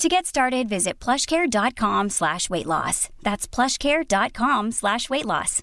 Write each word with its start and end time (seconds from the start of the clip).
To 0.00 0.08
get 0.08 0.24
started, 0.24 0.66
visit 0.66 0.98
plushcare.com 0.98 2.08
slash 2.08 2.48
weight 2.48 2.64
loss. 2.64 3.10
That's 3.22 3.46
plushcare.com 3.46 4.70
slash 4.72 5.10
weight 5.10 5.26
loss. 5.26 5.60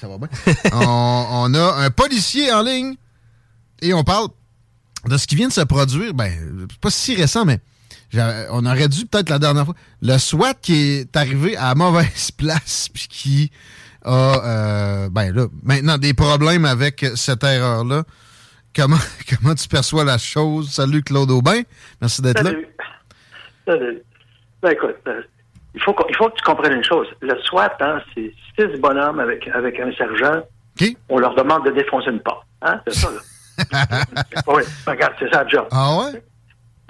Ça 0.00 0.08
va 0.08 0.16
bien. 0.16 0.28
on, 0.72 1.52
a 1.52 1.84
un 1.84 1.90
policier 1.90 2.50
en 2.50 2.62
ligne 2.62 2.94
et 3.82 3.92
on 3.92 4.04
parle 4.04 4.28
de 5.04 5.18
ce 5.18 5.26
qui 5.26 5.36
vient 5.36 5.48
de 5.48 5.52
se 5.52 5.60
produire. 5.60 6.14
Ben, 6.14 6.32
c'est 6.70 6.80
pas 6.80 6.88
si 6.88 7.14
récent, 7.14 7.44
mais 7.44 7.60
on 8.52 8.64
aurait 8.64 8.88
dû 8.88 9.04
peut-être 9.04 9.28
la 9.28 9.38
dernière 9.38 9.66
fois. 9.66 9.74
Le 10.00 10.16
SWAT 10.16 10.54
qui 10.54 10.76
est 10.76 11.14
arrivé 11.14 11.58
à 11.58 11.74
mauvaise 11.74 12.30
place 12.38 12.88
puis 12.88 13.06
qui 13.06 13.50
a, 14.02 14.10
euh, 14.12 15.08
ben 15.10 15.30
là, 15.30 15.46
maintenant 15.62 15.98
des 15.98 16.14
problèmes 16.14 16.64
avec 16.64 17.04
cette 17.16 17.44
erreur-là. 17.44 18.04
Comment, 18.76 18.96
comment 19.28 19.54
tu 19.54 19.68
perçois 19.68 20.04
la 20.04 20.18
chose? 20.18 20.70
Salut 20.70 21.02
Claude 21.02 21.30
Aubin. 21.30 21.62
Merci 22.00 22.20
d'être 22.20 22.42
là. 22.42 22.50
Salut. 23.66 24.02
Ben 24.62 24.70
écoute, 24.70 24.96
euh, 25.08 25.22
il, 25.74 25.82
faut 25.82 25.96
il 26.08 26.16
faut 26.16 26.28
que 26.28 26.36
tu 26.36 26.42
comprennes 26.44 26.74
une 26.74 26.84
chose. 26.84 27.06
Le 27.20 27.40
SWAT, 27.42 27.76
hein, 27.80 28.00
c'est 28.14 28.32
six 28.54 28.78
bonhommes 28.78 29.20
avec, 29.20 29.48
avec 29.48 29.80
un 29.80 29.92
sergent. 29.92 30.42
On 31.08 31.18
leur 31.18 31.34
demande 31.34 31.64
de 31.64 31.70
défoncer 31.70 32.10
une 32.10 32.20
porte. 32.20 32.46
Hein? 32.62 32.80
C'est 32.86 32.94
ça, 32.94 33.10
là. 33.10 34.02
oui, 34.48 34.62
regarde, 34.86 35.14
c'est 35.18 35.32
ça 35.32 35.44
le 35.44 35.48
job. 35.48 35.66
Ah 35.70 35.96
ouais? 35.96 36.22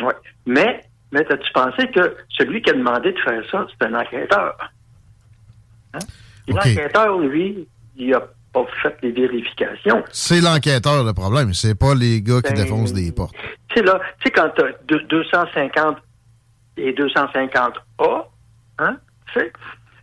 Oui. 0.00 0.12
Mais, 0.44 0.80
mais 1.12 1.20
as-tu 1.30 1.52
pensé 1.52 1.88
que 1.92 2.16
celui 2.30 2.62
qui 2.62 2.70
a 2.70 2.72
demandé 2.72 3.12
de 3.12 3.18
faire 3.20 3.42
ça, 3.50 3.66
c'est 3.70 3.86
un 3.86 3.94
enquêteur? 3.94 4.56
Hein? 5.94 5.98
Et. 6.48 6.52
L'enquêteur, 6.52 7.18
lui, 7.18 7.68
il 7.96 8.14
a 8.14 8.26
pas 8.64 8.66
fait 8.82 8.96
les 9.02 9.12
vérifications. 9.12 10.02
C'est 10.10 10.40
l'enquêteur 10.40 11.04
le 11.04 11.12
problème. 11.12 11.52
C'est 11.52 11.78
pas 11.78 11.94
les 11.94 12.22
gars 12.22 12.40
qui 12.42 12.54
Ben, 12.54 12.62
défoncent 12.62 12.92
des 12.92 13.12
portes. 13.12 13.34
Tu 13.68 13.76
sais, 13.76 13.82
là, 13.82 14.00
tu 14.18 14.24
sais, 14.24 14.30
quand 14.30 14.48
tu 14.56 14.64
as 14.64 14.98
250 15.08 15.98
et 16.78 16.92
250A, 16.92 18.24
hein, 18.78 18.96
tu 19.32 19.40
sais, 19.40 19.52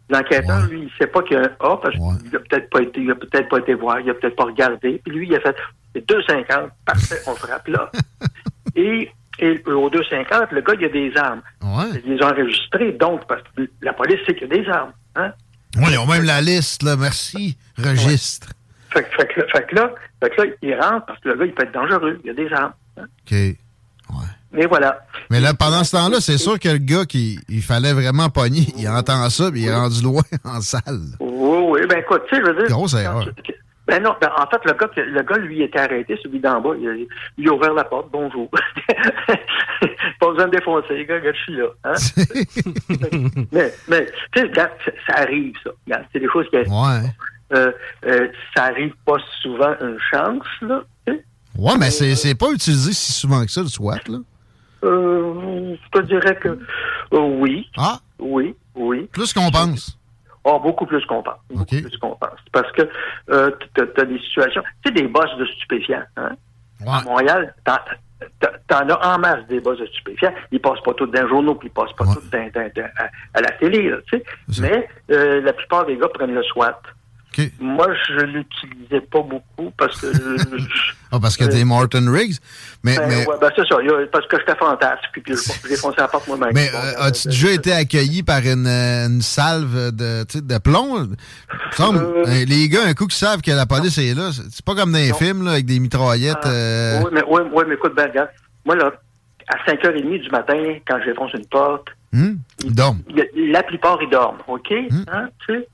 l'enquêteur, 0.10 0.68
lui, 0.68 0.84
il 0.84 0.92
sait 1.00 1.08
pas 1.08 1.23
qu'il 1.23 1.38
y 1.38 1.40
a 1.40 1.44
un 1.44 1.72
A 1.72 1.78
parce 1.78 1.95
qu'il 1.95 2.36
a 2.36 2.40
peut-être 2.40 2.70
pas 2.70 2.82
été, 2.82 3.02
il 3.02 3.12
a 3.12 3.16
peut-être 3.16 3.50
pas 3.50 3.60
été 3.60 3.73
voir, 3.73 4.00
il 4.00 4.10
a 4.10 4.14
peut-être 4.14 4.36
pas 4.36 4.45
regardé. 4.45 5.02
Puis 5.04 5.14
lui, 5.14 5.28
il 5.28 5.36
a 5.36 5.40
fait 5.40 5.56
c'est 5.95 6.08
250, 6.08 6.72
parfait, 6.86 7.20
on 7.28 7.36
frappe 7.36 7.67
là. 7.67 7.92
et, 8.76 9.11
et 9.39 9.64
au 9.67 9.89
250, 9.89 10.52
le 10.52 10.61
gars, 10.61 10.73
il 10.80 10.86
a 10.86 10.89
des 10.89 11.17
armes. 11.17 11.42
Ils 12.06 12.14
les 12.16 12.23
ont 12.23 12.27
enregistrés, 12.27 12.92
donc, 12.94 13.26
parce 13.27 13.42
que 13.56 13.64
la 13.82 13.94
police 13.94 14.20
sait 14.26 14.36
qu'il 14.36 14.48
y 14.48 14.60
a 14.60 14.64
des 14.64 14.70
armes. 14.70 14.94
Hein? 15.16 15.33
Oui, 15.78 15.86
ils 15.92 15.98
ont 15.98 16.06
même 16.06 16.23
la 16.23 16.42
liste, 16.42 16.84
là. 16.84 16.95
Merci. 16.95 17.58
Registre. 17.78 18.50
Fait, 18.92 19.04
que- 19.04 19.10
fait 19.16 19.28
que, 19.28 19.42
fait 19.52 19.66
que 19.67 19.76
là, 19.76 19.92
fait 20.22 20.30
que 20.30 20.42
là, 20.42 20.48
il 20.61 20.73
rentre 20.80 21.06
parce 21.08 21.20
que 21.20 21.30
le 21.30 21.36
gars, 21.38 21.45
il 21.45 21.54
peut 21.54 21.64
être 21.64 21.73
dangereux, 21.73 22.20
il 22.23 22.30
a 22.30 22.34
des 22.34 22.52
armes. 22.54 22.73
hein. 22.98 23.04
OK. 23.26 23.36
Mais 24.56 24.67
voilà. 24.67 25.00
Mais 25.32 25.39
là, 25.39 25.56
pendant 25.56 25.83
ce 25.83 25.94
temps-là, 25.94 26.17
c'est 26.22 26.38
sûr 26.38 26.60
que 26.60 26.70
le 26.70 26.78
gars 26.78 27.06
qui 27.06 27.39
il 27.50 27.64
fallait 27.64 27.92
vraiment 27.94 28.30
pogner, 28.30 28.67
il 28.78 28.88
entend 28.88 29.28
ça, 29.32 29.50
puis 29.50 29.62
il 29.62 29.67
est 29.67 29.73
rendu 29.76 30.04
loin 30.04 30.22
en 30.44 30.62
salle. 30.62 31.02
Oui, 31.20 31.58
oui, 31.72 31.80
ben 31.89 31.98
écoute, 32.00 32.22
tu 32.30 32.36
sais, 32.36 32.42
je 32.45 32.52
veux 32.52 32.58
dire. 32.60 32.67
Grosse 32.76 32.94
erreur. 32.94 33.28
Ben 33.86 34.02
non, 34.02 34.16
ben 34.21 34.30
en 34.38 34.48
fait, 34.48 34.64
le 34.66 34.73
gars, 34.73 34.89
le 34.95 35.21
gars, 35.23 35.38
lui, 35.38 35.61
était 35.61 35.80
arrêté, 35.80 36.17
celui 36.23 36.39
d'en 36.39 36.61
bas. 36.61 36.71
Il, 36.80 36.88
a- 36.88 36.95
il 37.38 37.49
a 37.49 37.54
ouvert 37.54 37.73
la 37.73 37.83
porte, 37.83 38.10
bonjour. 38.11 38.49
pas 40.20 40.30
besoin 40.30 40.45
de 40.48 40.52
défoncer, 40.52 40.94
les 40.95 41.05
gars, 41.05 41.16
regarde, 41.16 41.36
je 41.36 41.42
suis 41.42 41.55
là. 41.58 41.67
Hein? 41.83 41.94
mais, 43.52 43.73
mais, 43.89 44.05
tu 44.32 44.39
sais, 44.42 44.48
regarde, 44.48 44.71
ça, 45.08 45.16
arrive, 45.17 45.54
ça. 45.64 45.71
C'est 46.14 46.20
des 46.20 46.30
choses 46.32 46.48
qui 46.49 46.55
Ouais. 46.58 46.64
euh, 47.54 47.71
euh, 48.05 48.27
ça 48.55 48.64
arrive 48.66 48.94
pas 49.05 49.17
souvent 49.42 49.73
une 49.82 49.98
chance, 50.11 50.45
là. 50.61 50.82
Ouais, 51.55 51.77
mais 51.77 51.92
c'est 51.92 52.15
c'est 52.15 52.33
pas 52.36 52.50
utilisé 52.52 52.94
si 52.94 53.11
souvent 53.11 53.45
que 53.45 53.52
ça, 53.52 53.61
le 53.61 53.67
SWAT, 53.67 54.00
là. 54.08 54.17
Euh, 54.86 55.76
je 55.76 56.00
te 56.00 56.05
dirais 56.05 56.36
que 56.38 56.48
euh, 56.50 57.20
oui. 57.20 57.70
Ah? 57.77 58.00
Oui, 58.17 58.55
oui. 58.76 59.08
Plus 59.14 59.33
qu'on 59.33 59.52
pense. 59.52 59.98
Oh, 60.45 60.59
beaucoup 60.59 60.86
plus 60.86 61.05
qu'on 61.05 61.23
pense. 61.23 61.39
Beaucoup 61.49 61.65
plus 61.87 61.98
qu'on 61.98 62.15
pense. 62.15 62.39
Parce 62.52 62.71
que 62.73 62.81
euh, 63.30 63.52
tu 63.76 63.81
as 64.02 64.05
des 64.05 64.20
situations. 64.20 64.61
Tu 64.83 64.89
sais, 64.89 64.92
des 65.02 65.08
bosses 65.08 65.36
de 65.37 65.45
stupéfiants. 65.45 66.04
Hein? 66.17 66.31
À 66.86 67.02
Montréal, 67.05 67.55
t'en 68.67 68.89
as 68.89 69.08
en 69.15 69.20
masse 69.20 69.45
des 69.48 69.59
bosses 69.59 69.80
de 69.80 69.86
stupéfiants. 69.87 70.33
Ils 70.52 70.59
passent 70.59 70.82
pas 70.83 70.93
tous 70.93 71.08
dans 71.08 71.21
les 71.23 71.27
journaux, 71.30 71.55
puis 71.55 71.70
ils 71.70 71.71
passent 71.71 71.93
pas 71.93 72.05
tous 72.14 72.30
dans- 72.30 72.49
dans- 72.53 72.71
dans- 72.76 72.89
à, 72.98 73.03
à 73.36 73.42
la 73.42 73.52
télé. 73.52 73.89
Là, 73.89 73.98
tu 74.11 74.17
sais. 74.17 74.23
Mais 74.61 74.89
euh, 75.11 75.42
la 75.42 75.53
plupart 75.53 75.86
des 75.86 75.98
gars 75.98 76.09
prennent 76.09 76.33
le 76.36 76.43
SWAT. 76.43 76.80
Moi, 77.60 77.88
je 78.08 78.26
l'utilisais 78.26 79.02
pas 79.02 79.21
beaucoup 79.21 79.71
parce 79.77 79.99
que. 79.99 80.08
Ah, 81.16 81.20
parce 81.21 81.38
que 81.38 81.44
t'es 81.44 81.64
Martin 81.64 82.11
Riggs. 82.11 82.38
Mais, 82.83 82.98
ben, 82.98 83.08
mais, 83.08 83.27
ouais, 83.27 83.36
ben, 83.39 83.49
c'est 83.55 83.67
ça. 83.67 83.76
Parce 84.11 84.26
que 84.26 84.36
j'étais 84.39 84.55
fantastique, 84.55 85.10
puis 85.11 85.21
que 85.21 85.36
je- 85.36 85.44
j'ai 85.70 85.76
foncé 85.76 85.98
la 85.99 86.08
porte 86.08 86.27
moi-même. 86.27 86.49
mais 86.55 86.71
Bon, 86.71 86.77
euh, 86.80 87.04
as-tu 87.04 87.27
déjà 87.27 87.52
été 87.52 87.71
accueilli 87.71 88.23
par 88.23 88.39
une, 88.39 88.66
euh, 88.66 89.05
une 89.10 89.21
salve 89.21 89.92
de, 89.95 90.26
de 90.42 90.58
plomb? 90.58 91.08
Semble, 91.73 91.99
Euh, 91.99 92.23
hein, 92.26 92.45
les 92.48 92.67
gars, 92.67 92.80
un 92.88 92.95
coup 92.95 93.05
qui 93.05 93.16
savent 93.16 93.42
que 93.44 93.52
la 93.52 93.67
police 93.67 94.00
est 94.00 94.15
là, 94.15 94.32
c'est 94.33 94.65
pas 94.65 94.73
comme 94.73 94.92
dans 94.92 94.98
les 94.98 95.14
films, 95.14 95.45
là, 95.45 95.52
avec 95.52 95.67
des 95.67 95.80
mitraillettes. 95.80 96.48
euh, 96.48 97.02
Oui, 97.04 97.11
mais, 97.14 97.23
ouais, 97.26 97.42
ouais, 97.44 97.64
mais 97.67 97.76
écoute, 97.76 97.94
ben, 97.95 98.10
regarde. 98.10 98.30
Moi, 98.65 98.76
là, 98.76 98.92
à 99.50 99.70
5h30 99.71 100.20
du 100.20 100.30
matin, 100.32 100.58
quand 100.88 100.98
je 101.02 101.11
défonce 101.11 101.32
une 101.33 101.45
porte, 101.45 101.89
hmm? 102.11 102.38
Ils 102.64 102.73
dorment. 102.73 103.02
la 103.36 103.61
plupart, 103.61 104.00
ils 104.02 104.10
dorment, 104.10 104.39
OK? 104.48 104.71
Hein, 105.11 105.30
tu 105.45 105.54
sais? 105.54 105.67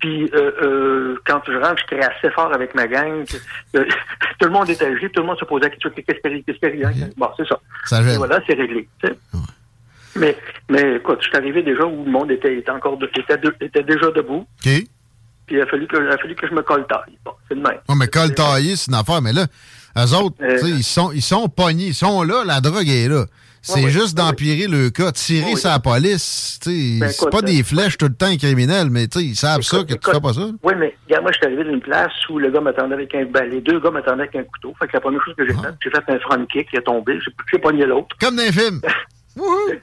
Puis, 0.00 0.30
euh, 0.34 0.50
euh, 0.62 1.16
quand 1.26 1.42
je 1.46 1.52
rentre, 1.52 1.80
je 1.82 1.84
crie 1.94 2.00
assez 2.02 2.30
fort 2.30 2.52
avec 2.54 2.74
ma 2.74 2.86
gang. 2.86 3.24
que 3.72 3.78
tout 4.38 4.46
le 4.46 4.50
monde 4.50 4.70
est 4.70 4.80
âgé, 4.82 5.10
tout 5.10 5.20
le 5.20 5.26
monde 5.26 5.38
se 5.38 5.44
pose 5.44 5.60
la 5.60 5.68
question 5.70 5.90
qu'est-ce 5.94 6.18
qui 6.20 6.26
arrive, 6.26 6.42
qu'est-ce 6.44 6.58
qui 6.58 6.64
arrive? 6.84 6.86
hein? 7.04 7.10
Bon, 7.18 7.28
c'est 7.36 7.46
ça. 7.46 7.60
Ça. 7.84 8.00
Et 8.02 8.16
voilà, 8.16 8.40
c'est 8.46 8.54
réglé. 8.54 8.88
Mais, 10.16 10.36
mais 10.68 10.96
écoute, 10.96 11.18
je 11.20 11.28
suis 11.28 11.36
arrivé 11.36 11.62
déjà 11.62 11.84
où 11.84 12.04
le 12.04 12.10
monde 12.10 12.30
était, 12.32 12.56
était 12.58 12.70
encore 12.70 12.96
de- 12.96 13.10
était, 13.16 13.38
de- 13.38 13.54
était 13.60 13.82
déjà 13.84 14.10
debout. 14.10 14.46
OK. 14.64 14.64
Puis 15.46 15.56
il 15.56 15.60
a 15.60 15.66
fallu 15.66 15.86
que, 15.86 15.96
il 15.96 16.08
a 16.08 16.18
fallu 16.18 16.34
que 16.34 16.48
je 16.48 16.54
me 16.54 16.62
colle 16.62 16.86
taille. 16.88 17.16
Bon, 17.24 17.32
c'est 17.48 17.54
le 17.54 17.60
même. 17.62 17.78
Ouais, 17.88 17.94
mais 17.96 18.08
col 18.08 18.34
taillé, 18.34 18.74
c'est 18.76 18.88
une 18.90 18.96
affaire. 18.96 19.22
Mais 19.22 19.32
là, 19.32 19.46
eux 19.98 20.14
autres, 20.16 20.36
Euh, 20.42 20.58
ils 20.64 20.82
sont, 20.82 21.12
ils 21.12 21.22
sont 21.22 21.48
pognés. 21.48 21.86
Ils 21.88 21.94
sont 21.94 22.22
là, 22.22 22.42
la 22.44 22.60
drogue 22.60 22.88
est 22.88 23.08
là. 23.08 23.24
C'est 23.62 23.84
ouais, 23.84 23.90
juste 23.90 24.16
d'empirer 24.16 24.66
le 24.66 24.88
cas. 24.90 25.12
Tirer 25.12 25.54
sur 25.56 25.68
la 25.68 25.80
police, 25.80 26.58
Ben, 26.64 27.08
c'est 27.08 27.14
écoute, 27.14 27.30
pas 27.30 27.42
des 27.42 27.62
flèches 27.62 27.98
tout 27.98 28.06
le 28.06 28.14
temps 28.14 28.34
criminels, 28.36 28.88
mais 28.90 29.06
tu 29.06 29.18
sais, 29.18 29.24
ils 29.24 29.36
savent 29.36 29.62
ça, 29.62 29.84
que 29.84 29.92
tu 29.92 29.98
feras 30.02 30.20
pas 30.20 30.32
ça. 30.32 30.48
Oui, 30.62 30.72
mais 30.78 30.96
regarde, 31.06 31.22
moi, 31.24 31.32
je 31.32 31.36
suis 31.38 31.46
arrivé 31.46 31.64
d'une 31.64 31.80
place 31.80 32.12
où 32.30 32.38
le 32.38 32.50
gars 32.50 32.60
m'attendait 32.60 32.94
avec 32.94 33.14
un 33.14 33.26
ben, 33.26 33.50
les 33.50 33.60
deux 33.60 33.78
gars 33.78 33.90
m'attendaient 33.90 34.22
avec 34.22 34.36
un 34.36 34.44
couteau. 34.44 34.74
Fait 34.78 34.86
que 34.86 34.92
la 34.94 35.00
première 35.00 35.22
chose 35.24 35.34
que 35.36 35.46
j'ai 35.46 35.54
faite, 35.54 35.74
j'ai 35.82 35.90
fait 35.90 36.04
un 36.08 36.18
front 36.20 36.46
kick, 36.46 36.68
il 36.72 36.78
est 36.78 36.82
tombé, 36.82 37.18
j'ai 37.52 37.58
pogné 37.58 37.84
l'autre. 37.84 38.16
Comme 38.18 38.36
dans 38.36 38.42
les 38.42 38.52
films. 38.52 38.80
oui, 39.36 39.78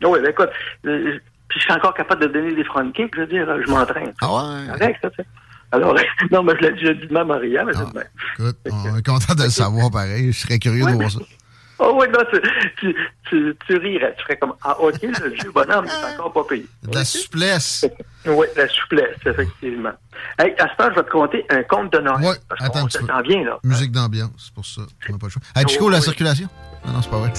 ben 0.00 0.26
écoute, 0.26 0.50
euh, 0.86 1.18
puis 1.48 1.58
je 1.58 1.64
suis 1.64 1.72
encore 1.72 1.94
capable 1.94 2.22
de 2.22 2.28
donner 2.28 2.54
des 2.54 2.64
front 2.64 2.90
kicks, 2.92 3.14
je 3.14 3.20
veux 3.20 3.26
dire, 3.26 3.46
je 3.66 3.70
m'entraîne. 3.70 4.14
Ah 4.22 4.32
ouais? 4.32 4.78
Correct, 4.78 4.98
ça, 5.02 5.10
tu 5.10 5.16
sais. 5.16 5.28
Alors, 5.72 5.94
non, 6.30 6.42
mais 6.42 6.52
je 6.60 6.68
l'ai 6.68 6.94
dit 6.94 7.06
de 7.06 7.12
même 7.12 7.30
à 7.30 7.34
Maria, 7.34 7.64
mais 7.64 7.72
c'est 7.72 7.88
de 7.88 7.94
même. 7.94 8.04
Écoute, 8.38 8.56
on 8.72 8.96
est 8.96 9.06
content 9.06 9.34
de 9.34 9.44
le 9.44 9.50
savoir 9.50 9.90
pareil. 9.90 10.32
Je 10.32 10.38
serais 10.38 10.58
curieux 10.58 10.84
de 10.84 10.92
voir 10.92 11.10
ça. 11.10 11.20
Oh 11.82 11.96
oui, 11.98 12.06
non, 12.12 12.20
tu, 12.30 12.40
tu, 12.78 12.94
tu, 13.28 13.56
tu 13.66 13.76
rirais, 13.76 14.14
tu 14.18 14.22
ferais 14.24 14.36
comme, 14.36 14.52
ah, 14.62 14.78
ok, 14.78 15.00
le 15.00 15.28
vieux 15.40 15.50
bonhomme, 15.50 15.86
il 15.86 15.90
est 15.90 16.18
encore 16.18 16.32
pas 16.32 16.44
payé. 16.44 16.66
De 16.82 16.94
la 16.94 17.04
souplesse. 17.04 17.86
Oui, 18.26 18.46
la 18.54 18.68
souplesse, 18.68 19.16
effectivement. 19.24 19.92
Hey, 20.38 20.54
à 20.58 20.68
ce 20.68 20.76
temps, 20.76 20.90
je 20.90 20.96
vais 20.96 21.04
te 21.04 21.10
compter 21.10 21.46
un 21.48 21.62
conte 21.62 21.90
de 21.90 22.00
Noël. 22.00 22.36
Parce 22.50 22.62
attends 22.62 22.84
peu. 22.84 22.90
sent 22.90 23.06
bien, 23.24 23.44
là. 23.44 23.58
Musique 23.64 23.92
d'ambiance, 23.92 24.30
c'est 24.36 24.52
pour 24.52 24.66
ça. 24.66 24.82
On 25.08 25.12
n'a 25.12 25.18
pas 25.18 25.28
le 25.28 25.30
choix. 25.30 25.42
Hey, 25.56 25.66
Chico, 25.66 25.88
la 25.88 26.02
circulation? 26.02 26.46
Non, 26.84 26.92
non, 26.92 27.00
c'est 27.00 27.08
pas 27.08 27.16
vrai. 27.16 27.32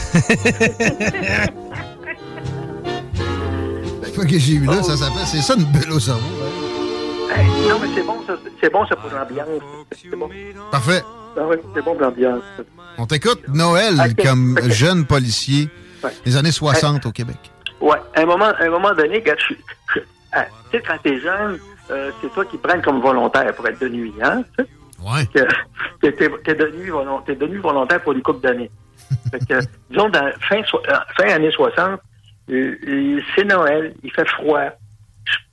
fois 4.11 4.25
que 4.25 4.39
j'ai 4.39 4.57
vu 4.57 4.65
là, 4.65 4.81
ça 4.81 4.97
s'appelle. 4.97 5.27
C'est 5.27 5.41
ça 5.41 5.53
une 5.53 5.65
bulle 5.65 5.91
au 5.91 5.99
cerveau. 5.99 6.21
Hey, 7.31 7.45
non, 7.69 7.77
mais 7.79 7.89
c'est 7.93 8.03
bon, 8.03 8.17
ça. 8.25 8.33
C'est 8.59 8.71
bon, 8.71 8.87
ça, 8.87 8.95
pour 8.95 9.11
l'ambiance. 9.11 9.47
C'est 9.91 10.09
bon. 10.09 10.29
Parfait. 10.71 11.03
Ah 11.37 11.41
oui, 11.47 11.55
c'est 11.73 11.83
bon 11.83 11.93
pour 11.93 12.01
l'ambiance. 12.01 12.43
On 12.97 13.05
t'écoute 13.05 13.41
Noël 13.47 13.95
Ok, 13.99 14.25
comme 14.25 14.59
jeune 14.69 15.05
policier 15.05 15.69
Ouais. 16.03 16.11
des 16.25 16.35
années 16.35 16.51
60 16.51 17.05
au 17.05 17.11
Québec. 17.11 17.37
Ouais, 17.79 17.97
à 18.15 18.21
un 18.21 18.25
moment, 18.25 18.45
à 18.45 18.63
un 18.63 18.69
moment 18.69 18.91
donné, 18.93 19.21
quand 19.21 19.35
ah, 20.33 20.45
tu 20.71 20.77
sais, 20.77 20.83
quand 20.85 20.97
t'es 21.03 21.19
jeune, 21.19 21.59
euh, 21.91 22.11
c'est 22.21 22.33
toi 22.33 22.43
qui 22.45 22.57
prennent 22.57 22.81
comme 22.81 23.01
volontaire 23.01 23.53
pour 23.53 23.67
être 23.67 23.79
de 23.81 23.89
nuit, 23.89 24.13
hein? 24.23 24.43
Ouais. 24.99 25.25
t'es, 26.01 26.11
t'es 26.11 26.55
devenu 26.55 26.89
volontaire, 26.89 27.23
t'es 27.25 27.35
devenu 27.35 27.57
volontaire 27.59 28.01
pour 28.01 28.13
une 28.13 28.21
couple 28.21 28.41
d'années. 28.41 28.71
fait 29.31 29.45
que, 29.45 29.59
disons, 29.89 30.09
dans 30.09 30.31
fin, 30.47 30.63
so- 30.63 30.81
euh, 30.89 30.97
fin 31.17 31.27
années 31.29 31.51
60, 31.51 31.99
euh, 32.49 32.75
euh, 32.87 33.21
c'est 33.35 33.45
Noël, 33.45 33.93
il 34.03 34.11
fait 34.11 34.27
froid. 34.27 34.69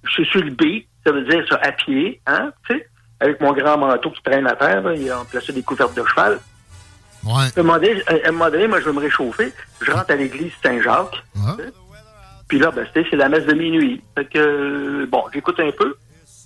Je, 0.05 0.11
suis 0.11 0.27
sur 0.27 0.43
le 0.43 0.51
beat, 0.51 0.87
ça 1.05 1.13
veut 1.13 1.25
dire 1.25 1.45
ça, 1.49 1.57
à 1.63 1.73
pied, 1.73 2.21
hein, 2.27 2.53
tu 2.69 2.77
sais, 2.77 2.89
avec 3.21 3.41
mon 3.41 3.53
grand 3.53 3.77
manteau 3.79 4.11
qui 4.11 4.23
traîne 4.23 4.47
à 4.47 4.55
terre, 4.57 4.83
là, 4.83 4.95
il 4.95 5.11
a 5.11 5.23
placé 5.31 5.53
des 5.53 5.63
couvertes 5.63 5.95
de 5.97 6.05
cheval. 6.05 6.39
Ouais. 7.25 7.33
À 7.57 7.61
un 7.61 7.63
moment 7.63 7.75
donné, 7.79 8.03
à 8.07 8.29
un 8.29 8.33
moment 8.33 8.51
donné, 8.51 8.69
moi, 8.69 8.81
je 8.81 8.85
veux 8.87 8.93
me 8.93 9.01
réchauffer. 9.01 9.53
Je 9.81 9.91
rentre 9.91 10.11
à 10.13 10.15
l'église 10.17 10.53
Saint-Jacques. 10.63 11.23
Ouais. 11.37 11.65
Puis 12.47 12.59
là, 12.59 12.71
ben, 12.71 12.87
c'est 12.95 13.13
la 13.17 13.29
messe 13.29 13.45
de 13.45 13.55
minuit. 13.55 14.01
Fait 14.17 14.25
que, 14.25 15.05
bon, 15.07 15.25
j'écoute 15.35 15.59
un 15.61 15.71
peu. 15.73 15.97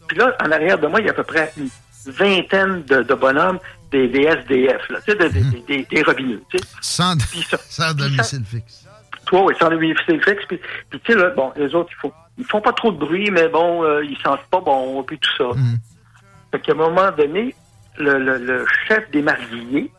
Puis 0.09 0.17
là, 0.19 0.35
en 0.45 0.51
arrière 0.51 0.79
de 0.79 0.87
moi, 0.87 1.01
il 1.01 1.07
y 1.07 1.09
a 1.09 1.13
à 1.13 1.15
peu 1.15 1.23
près 1.23 1.53
une 1.57 1.69
vingtaine 2.07 2.83
de, 2.85 3.03
de 3.03 3.15
bonhommes, 3.15 3.59
des, 3.91 4.09
des 4.09 4.23
SDF, 4.23 4.89
là, 4.89 4.99
tu 5.07 5.13
sais, 5.13 5.19
des, 5.19 5.29
des, 5.29 5.61
des, 5.69 5.85
des 5.89 6.03
robineux, 6.03 6.43
tu 6.51 6.59
sais. 6.59 6.65
Sans, 6.81 7.17
Puis 7.31 7.43
ça- 7.43 7.59
sans 7.69 7.95
domicile 7.95 8.43
fixe. 8.45 8.87
Toi, 9.27 9.45
oui, 9.45 9.55
sans 9.61 9.69
domicile 9.71 10.21
fixe. 10.25 10.45
Puis, 10.49 10.59
puis 10.91 11.01
tu 11.05 11.13
sais, 11.13 11.19
là, 11.19 11.31
bon, 11.31 11.53
les 11.57 11.73
autres, 11.75 11.91
ils 11.93 12.01
font, 12.01 12.13
ils 12.39 12.45
font 12.47 12.61
pas 12.61 12.73
trop 12.73 12.91
de 12.91 12.99
bruit, 12.99 13.31
mais 13.31 13.49
bon, 13.49 13.85
euh, 13.85 14.03
ils 14.05 14.17
sentent 14.25 14.43
pas 14.51 14.61
bon, 14.61 15.03
puis 15.05 15.19
tout 15.19 15.31
ça. 15.39 15.45
Mhm. 15.57 15.77
Fait 16.53 16.61
qu'à 16.61 16.73
un 16.73 16.77
moment 16.77 17.11
donné, 17.17 17.55
le, 17.99 18.19
le, 18.19 18.39
le 18.39 18.67
chef 18.87 19.11
des 19.11 19.23
mariés... 19.23 19.91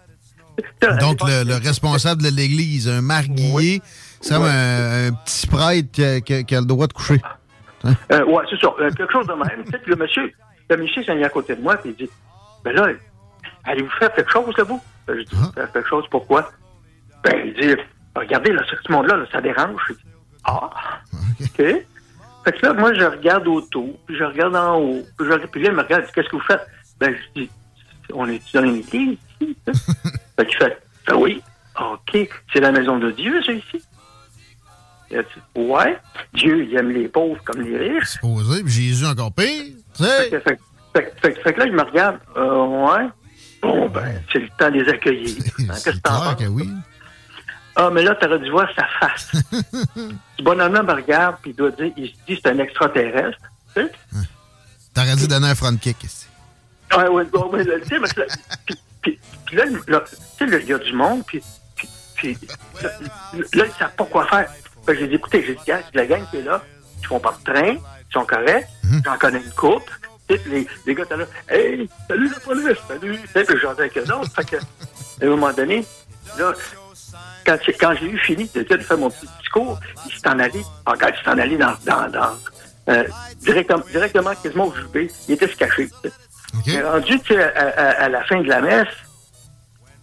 Donc, 1.00 1.20
le, 1.28 1.44
le 1.46 1.56
responsable 1.56 2.22
de 2.22 2.30
l'église, 2.30 2.88
un 2.88 3.02
marguillier, 3.02 3.82
c'est 4.22 4.36
comme 4.36 4.44
Ouais. 4.44 4.50
un, 4.50 5.08
un 5.08 5.12
petit 5.14 5.48
prêtre 5.48 5.92
qui 5.92 6.04
a, 6.06 6.22
qui 6.22 6.34
a- 6.36 6.44
qui 6.44 6.56
a 6.56 6.60
le 6.60 6.66
droit 6.68 6.86
de 6.86 6.94
coucher. 6.94 7.20
Euh, 8.12 8.24
ouais, 8.26 8.44
c'est 8.50 8.60
ça. 8.62 8.68
Euh, 8.80 8.90
quelque 8.92 9.12
chose 9.12 9.26
de 9.28 9.34
même. 9.34 9.64
Le 9.88 9.96
monsieur, 9.96 10.32
le 10.70 10.78
monsieur 10.78 11.04
s'est 11.04 11.16
mis 11.16 11.24
à 11.24 11.30
côté 11.30 11.56
de 11.56 11.62
moi, 11.62 11.76
puis 11.78 11.90
il 11.98 12.06
dit 12.06 12.10
Ben 12.64 12.74
là, 12.76 12.88
allez-vous 13.64 13.90
faire 14.00 14.14
quelque 14.14 14.32
chose, 14.32 14.54
là, 14.58 14.64
vous 14.64 14.82
Ben, 15.08 15.18
Je 15.18 15.24
dis 15.24 15.36
Ah. 15.42 15.52
Faire 15.56 15.72
quelque 15.72 15.90
chose, 15.90 16.06
pourquoi? 16.12 16.52
Ben, 17.24 17.34
il 17.46 17.54
dit 17.56 17.76
Regardez, 18.16 18.52
là, 18.52 18.62
ce 18.86 18.92
monde-là, 18.92 19.18
là, 19.18 19.26
ça 19.32 19.42
dérange. 19.42 19.82
Je 19.90 19.94
dis 19.94 20.00
Ah, 20.44 20.70
OK. 21.42 21.66
Fait 22.46 22.52
que 22.52 22.66
là, 22.66 22.74
moi, 22.74 22.94
je 22.94 23.04
regarde 23.04 23.48
autour, 23.48 23.98
puis 24.06 24.18
je 24.18 24.24
regarde 24.24 24.56
en 24.56 24.78
haut, 24.80 25.02
puis, 25.18 25.28
je, 25.30 25.36
puis 25.48 25.64
là, 25.64 25.70
il 25.70 25.76
me 25.76 25.82
regarde, 25.82 26.06
qu'est-ce 26.14 26.28
que 26.30 26.36
vous 26.36 26.42
faites? 26.44 26.66
Ben, 27.00 27.16
je 27.36 27.42
dis, 27.42 27.50
on 28.14 28.28
est 28.28 28.42
dans 28.54 28.64
une 28.64 28.78
église 28.78 29.18
ici. 29.42 29.58
hein? 29.68 29.72
fait 30.38 30.46
qu'il 30.48 30.58
fait, 30.58 30.78
ben 31.08 31.16
oui, 31.16 31.42
OK, 31.80 32.30
c'est 32.52 32.60
la 32.60 32.72
maison 32.72 33.00
de 33.00 33.12
Dieu, 33.12 33.42
ça, 33.44 33.52
ici. 33.54 33.82
Dit, 35.12 35.18
ouais, 35.56 35.98
Dieu, 36.34 36.64
il 36.66 36.76
aime 36.76 36.90
les 36.90 37.08
pauvres 37.08 37.40
comme 37.46 37.62
les 37.62 37.78
riches. 37.78 38.08
Supposé, 38.10 38.64
puis 38.64 38.72
Jésus 38.74 39.06
encore 39.06 39.32
pire. 39.32 39.66
Tu 39.96 40.04
Fait 40.04 40.10
sais. 40.24 40.30
que, 40.32 40.40
fait, 40.40 40.60
fait- 40.96 41.14
fait- 41.22 41.42
fait 41.44 41.54
que 41.54 41.60
là, 41.60 41.66
il 41.68 41.74
me 41.74 41.84
regarde, 41.84 42.18
euh, 42.36 42.66
ouais, 42.88 43.08
bon, 43.62 43.90
ben, 43.90 44.22
c'est 44.32 44.40
le 44.40 44.50
temps 44.58 44.72
de 44.72 44.80
les 44.82 44.90
accueillir. 44.90 45.36
Hein, 45.60 45.66
Qu'est-ce 45.68 45.90
que 45.92 45.98
t'en 46.02 46.18
penses? 46.20 46.36
que 46.36 46.46
oui. 46.48 46.68
Ah, 47.76 47.90
mais 47.92 48.04
là, 48.04 48.16
t'aurais 48.16 48.40
dû 48.40 48.52
voir 48.52 48.68
sa 48.76 48.86
face. 49.00 49.32
Ce 50.38 50.44
bonhomme-là 50.44 50.84
me 50.84 50.94
regarde, 50.94 51.38
puis 51.42 51.52
il 51.52 51.56
doit 51.56 51.72
dire, 51.72 51.92
il 51.98 52.08
se 52.08 52.14
dit, 52.28 52.40
c'est 52.42 52.48
un 52.48 52.60
extraterrestre. 52.60 53.40
Tu 53.76 53.82
sais? 53.82 53.92
T'aurais 54.94 55.16
dû 55.16 55.28
donner 55.28 55.50
un 55.50 55.56
front 55.56 55.76
kick 55.76 56.04
ici. 56.04 56.28
Ouais, 56.96 57.08
ouais, 57.08 57.24
ouais, 57.24 57.44
ouais, 57.52 57.64
là, 57.64 57.80
tu 57.82 57.88
sais, 57.88 58.00
parce 58.00 58.14
que 58.14 58.22
là, 58.22 58.28
puis, 59.02 59.20
là, 59.52 59.66
là, 59.88 60.04
tu 60.08 60.16
sais, 60.16 60.62
il 60.62 60.68
y 60.68 60.74
a 60.74 60.78
du 60.78 60.94
monde, 60.94 61.24
puis, 61.26 61.42
là, 62.24 62.90
là, 63.54 63.66
ils 63.66 63.74
savent 63.80 63.96
pas 63.96 64.06
quoi 64.06 64.28
faire. 64.28 64.50
J'ai 64.88 65.08
dit, 65.08 65.16
écoutez, 65.16 65.44
j'ai 65.44 65.56
dit, 65.56 65.62
gars, 65.66 65.82
la 65.94 66.06
gang 66.06 66.24
qui 66.30 66.38
est 66.38 66.44
là, 66.44 66.62
ils 67.02 67.08
font 67.08 67.20
pas 67.20 67.36
de 67.40 67.52
train, 67.52 67.74
ils 67.74 68.14
sont 68.14 68.26
corrects, 68.26 68.68
j'en 69.04 69.18
connais 69.18 69.40
une 69.40 69.52
coupe. 69.52 69.90
Les, 70.30 70.68
les 70.86 70.96
gars 70.96 71.04
étaient 71.04 71.18
là, 71.18 71.26
hey, 71.50 71.90
salut 72.08 72.30
la 72.30 72.40
police, 72.40 72.78
salut, 72.88 73.20
tu 73.20 73.28
sais, 73.28 73.44
puis 73.44 73.58
j'en 73.62 73.72
avec 73.72 73.98
eux 73.98 74.14
autres. 74.14 74.32
Fait 74.34 74.46
que, 74.46 74.56
à 74.56 75.26
un 75.26 75.30
moment 75.30 75.52
donné, 75.52 75.86
là, 76.38 76.54
quand, 77.46 77.58
j'ai- 77.66 77.74
quand 77.74 77.94
j'ai 78.00 78.06
eu 78.08 78.18
fini 78.20 78.50
de, 78.54 78.64
faire 78.78 78.98
mon 78.98 79.10
petit 79.10 79.28
discours, 79.40 79.80
il 80.06 80.12
s'est 80.14 80.28
en 80.28 80.40
allé, 80.40 80.62
regarde, 80.86 81.14
il 81.20 81.24
s'est 81.24 81.30
en 81.30 81.38
allé 81.38 81.58
dans, 81.58 81.74
dans, 81.86 82.10
dans 82.10 82.38
euh, 82.90 83.04
directement, 83.40 83.84
directement, 83.92 84.32
quasiment 84.36 84.68
au 84.68 84.76
jubé, 84.76 85.10
il 85.28 85.36
était 85.36 85.48
se 85.48 85.56
cacher. 85.56 85.88
tu 85.88 86.10
sais. 86.10 86.16
OK? 86.56 86.64
Il 86.68 86.76
est 86.76 86.84
rendu, 86.84 87.20
tu 87.22 87.34
sais, 87.34 87.44
à, 87.44 87.68
à- 87.68 88.04
à 88.04 88.10
la 88.10 88.24
fin 88.26 88.42
de 88.42 88.48
la 88.48 88.62
messe, 88.62 88.88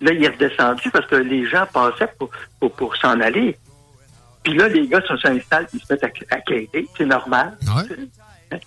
là, 0.01 0.13
il 0.13 0.25
est 0.25 0.29
redescendu 0.29 0.91
parce 0.91 1.07
que 1.07 1.17
les 1.17 1.47
gens 1.49 1.67
passaient 1.73 2.11
pour, 2.19 2.31
pour, 2.59 2.73
pour 2.73 2.97
s'en 2.97 3.21
aller. 3.21 3.57
Puis 4.43 4.55
là, 4.55 4.69
les 4.69 4.87
gars 4.89 5.03
se 5.07 5.17
s'installent, 5.19 5.67
ils 5.75 5.81
se 5.81 5.93
mettent 5.93 6.05
à, 6.05 6.35
à 6.37 6.39
c'est 6.97 7.05
normal. 7.07 7.57
Ouais. 7.63 8.59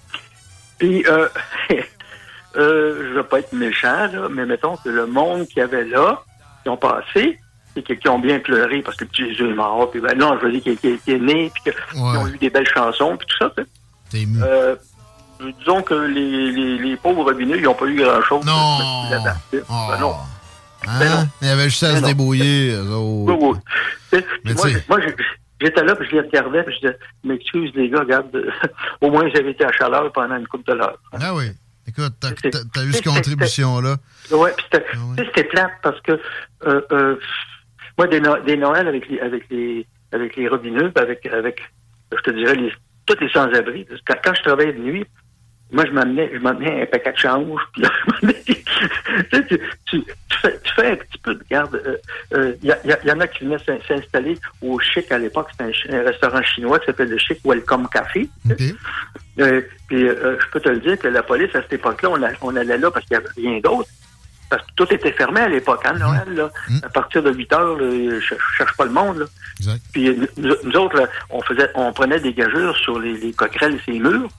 Puis, 0.77 1.03
euh, 1.07 1.27
euh, 2.55 3.09
je 3.09 3.13
veux 3.15 3.23
pas 3.23 3.39
être 3.39 3.53
méchant, 3.53 4.07
là, 4.07 4.27
mais 4.29 4.45
mettons 4.45 4.77
que 4.77 4.89
le 4.89 5.07
monde 5.07 5.47
qu'il 5.47 5.57
y 5.57 5.61
avait 5.61 5.85
là, 5.85 6.21
qui 6.61 6.69
ont 6.69 6.77
passé, 6.77 7.39
qui, 7.81 7.97
qui 7.97 8.09
ont 8.09 8.19
bien 8.19 8.39
pleuré 8.39 8.81
parce 8.81 8.97
que 8.97 9.05
petit 9.05 9.29
Jésus 9.29 9.49
est 9.49 9.53
mort, 9.53 9.89
puis 9.91 9.99
ben 9.99 10.17
non, 10.17 10.37
je 10.39 10.45
veux 10.45 10.51
dire 10.59 10.77
qu'il 10.79 10.99
est 11.07 11.19
né, 11.19 11.51
puis 11.53 11.73
qu'ils 11.73 11.99
ont 12.01 12.27
eu 12.27 12.37
des 12.37 12.49
belles 12.49 12.67
chansons, 12.67 13.17
puis 13.17 13.27
tout 13.27 13.37
ça. 13.39 13.53
T'es. 14.09 14.25
Euh, 14.41 14.75
disons 15.59 15.81
que 15.81 15.93
les, 15.93 16.51
les, 16.51 16.77
les 16.77 16.97
pauvres 16.97 17.23
robineux, 17.23 17.57
ils 17.57 17.63
n'ont 17.63 17.73
pas 17.73 17.85
eu 17.85 17.95
grand-chose. 17.95 18.45
Non. 18.45 18.53
Oh. 18.53 19.87
Ben 19.89 19.99
non. 19.99 20.15
Hein? 20.87 20.99
ben 20.99 21.09
non. 21.09 21.27
Il 21.41 21.47
y 21.47 21.51
avait 21.51 21.63
juste 21.65 21.83
à 21.83 21.89
Ben 21.89 21.95
se 21.97 22.01
non. 22.01 22.07
débrouiller. 22.07 22.75
Oui, 22.77 23.35
oui. 23.41 24.73
Moi, 24.89 24.99
j'étais 25.61 25.83
là, 25.83 25.95
puis 25.95 26.07
je 26.09 26.15
les 26.15 26.21
regardais, 26.21 26.63
puis 26.63 26.75
je 26.75 26.79
disais, 26.87 26.99
m'excuse 27.23 27.71
les 27.75 27.89
gars, 27.89 27.99
regarde, 27.99 28.27
au 29.01 29.09
moins 29.09 29.27
j'avais 29.33 29.51
été 29.51 29.65
à 29.65 29.71
chaleur 29.71 30.11
pendant 30.11 30.35
une 30.35 30.47
couple 30.47 30.71
de 30.71 30.77
l'heure. 30.77 30.97
Ah 31.13 31.33
oui. 31.33 31.45
Écoute, 31.87 32.13
t'as 32.19 32.83
eu 32.83 32.93
cette 32.93 33.03
contribution-là. 33.05 33.97
Ouais, 34.31 34.53
puis 34.55 34.65
c'était 34.71 34.85
Ah 34.93 34.97
ouais. 35.17 35.43
plate 35.43 35.71
parce 35.81 35.99
que 36.01 36.13
euh, 36.65 36.81
euh, 36.91 37.15
moi, 37.97 38.07
des, 38.07 38.19
No- 38.19 38.39
des 38.39 38.57
Noëls 38.57 38.87
avec 38.87 39.07
les 39.09 39.19
avec 39.19 39.43
les 39.49 39.85
avec 40.11 40.35
les 40.35 40.47
robineux, 40.47 40.91
avec 40.95 41.25
avec 41.27 41.61
je 42.11 42.21
te 42.21 42.31
dirais 42.31 42.55
les 42.55 42.71
tous 43.05 43.19
les 43.19 43.29
sans-abri. 43.29 43.85
Quand, 44.07 44.15
quand 44.23 44.33
je 44.33 44.43
travaillais 44.43 44.73
de 44.73 44.79
nuit, 44.79 45.05
moi 45.71 45.85
je 45.85 45.91
m'amenais 45.91 46.29
je 46.33 46.39
m'amenais 46.39 46.83
un 46.83 46.85
paquet 46.85 47.11
de 47.13 47.17
change, 47.17 47.61
puis 47.73 47.81
là, 47.81 47.89
je 48.21 48.27
tu, 48.43 48.53
sais, 49.31 49.45
tu, 49.47 49.59
tu, 49.87 50.03
tu 50.29 50.37
fais, 50.41 50.59
tu 50.63 50.73
fais 50.73 50.91
un 50.91 50.95
petit 50.95 51.17
peu 51.19 51.35
de 51.35 51.43
garde. 51.49 51.99
Il 52.31 52.57
y, 52.67 52.71
a- 52.71 52.79
y 52.85 53.07
y 53.07 53.11
en 53.11 53.19
a 53.19 53.27
qui 53.27 53.43
venaient 53.45 53.57
s'in- 53.59 53.79
s'installer 53.87 54.35
au 54.61 54.79
Chic 54.79 55.11
à 55.11 55.17
l'époque, 55.17 55.49
c'était 55.51 55.91
un, 55.93 55.97
un 55.99 56.03
restaurant 56.03 56.41
chinois 56.43 56.79
qui 56.79 56.85
s'appelle 56.87 57.09
le 57.09 57.17
Chic 57.17 57.39
Welcome 57.45 57.87
Café. 57.89 58.27
Euh, 59.39 59.61
puis 59.87 60.07
euh, 60.07 60.37
je 60.39 60.47
peux 60.51 60.59
te 60.59 60.69
le 60.69 60.79
dire 60.79 60.97
que 60.99 61.07
la 61.07 61.23
police, 61.23 61.55
à 61.55 61.61
cette 61.63 61.73
époque-là, 61.73 62.09
on, 62.11 62.47
on 62.49 62.55
allait 62.55 62.77
là 62.77 62.91
parce 62.91 63.05
qu'il 63.05 63.17
n'y 63.17 63.23
avait 63.23 63.33
rien 63.35 63.59
d'autre. 63.59 63.89
Parce 64.53 64.67
que 64.67 64.73
tout 64.75 64.93
était 64.93 65.11
fermé 65.13 65.41
à 65.41 65.49
l'époque, 65.49 65.81
hein, 65.83 65.93
Noël, 65.93 66.31
là. 66.31 66.51
Mhm. 66.69 66.81
À 66.83 66.89
partir 66.89 67.23
de 67.23 67.31
8 67.31 67.53
heures, 67.53 67.75
là, 67.75 67.89
je, 67.89 68.19
je 68.19 68.35
cherche 68.55 68.77
pas 68.77 68.85
le 68.85 68.91
monde, 68.91 69.17
là. 69.17 69.25
Exact. 69.57 69.81
Puis 69.91 70.15
nous, 70.37 70.55
nous 70.63 70.75
autres, 70.75 70.95
là, 70.95 71.07
on 71.31 71.41
faisait, 71.41 71.71
on 71.73 71.91
prenait 71.91 72.19
des 72.19 72.33
gageurs 72.33 72.77
sur 72.77 72.99
les, 72.99 73.17
les 73.17 73.33
coquerelles 73.33 73.73
et 73.73 73.81
ces 73.83 73.97
murs 73.97 74.29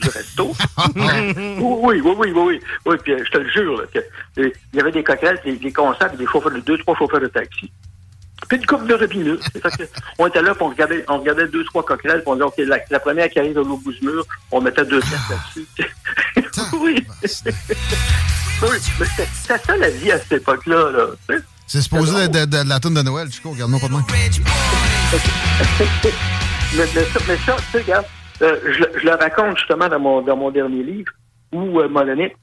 du 0.00 0.08
resto. 0.08 0.52
oui, 0.94 2.00
oui, 2.00 2.02
oui, 2.04 2.32
oui, 2.32 2.60
oui, 2.86 2.96
puis 3.02 3.14
euh, 3.14 3.24
je 3.24 3.30
te 3.32 3.38
le 3.38 3.50
jure, 3.50 3.82
euh, 3.96 4.50
il 4.72 4.78
y 4.78 4.80
avait 4.80 4.92
des 4.92 5.02
coquerelles, 5.02 5.40
des, 5.44 5.56
des 5.56 5.72
constables, 5.72 6.16
des 6.18 6.26
chauffeurs 6.26 6.52
de 6.52 6.60
deux, 6.60 6.78
trois 6.78 6.96
chauffeurs 6.96 7.20
de 7.20 7.26
taxi. 7.26 7.68
Puis 8.48 8.58
une 8.58 8.66
couple 8.66 8.86
de 8.86 8.94
robineux. 8.94 9.40
On 10.18 10.28
était 10.28 10.42
là, 10.42 10.54
puis 10.54 10.62
on 10.62 10.68
regardait, 10.68 11.04
on 11.08 11.18
regardait 11.18 11.48
deux, 11.48 11.64
trois 11.64 11.84
coquerelles, 11.84 12.22
puis 12.22 12.28
on 12.28 12.34
disait, 12.34 12.44
OK, 12.44 12.58
la, 12.58 12.78
la 12.90 13.00
première 13.00 13.28
qui 13.28 13.40
arrive 13.40 13.58
au 13.58 13.76
bout 13.76 13.92
du 13.92 14.06
mur, 14.06 14.24
on 14.52 14.60
mettait 14.60 14.84
deux 14.84 15.00
pièces 15.00 15.30
là-dessus. 15.30 15.66
Oui. 16.80 17.06
oui, 18.62 18.68
mais 19.00 19.06
c'était 19.06 19.28
c'était 19.32 19.58
ça 19.58 19.76
la 19.76 19.90
vie 19.90 20.12
à 20.12 20.18
cette 20.18 20.32
époque-là, 20.32 20.90
là. 20.90 21.06
C'est 21.66 21.80
supposé 21.82 22.24
être 22.24 22.32
de, 22.32 22.44
de- 22.44 22.62
de 22.64 22.68
la 22.68 22.78
toune 22.80 22.94
de 22.94 23.02
Noël, 23.02 23.30
Chico. 23.30 23.50
Regarde-moi 23.50 23.80
pas 23.80 23.88
de 23.88 23.92
main. 23.92 24.02
mais, 26.76 26.84
mais 26.94 27.04
ça, 27.04 27.20
mais 27.28 27.36
ça, 27.38 27.56
tu 27.56 27.62
sais, 27.72 27.78
regarde, 27.78 28.04
euh, 28.42 28.58
je, 28.64 28.78
le- 28.80 28.92
je 29.00 29.04
le 29.04 29.12
raconte 29.14 29.56
justement 29.58 29.88
dans 29.88 29.98
mon, 30.00 30.22
dans 30.22 30.36
mon 30.36 30.50
dernier 30.50 30.82
livre, 30.82 31.10
où, 31.52 31.78
euh, 31.78 31.82
à 31.82 31.86
un 31.86 31.88
moment 31.88 32.04
donné, 32.04 32.36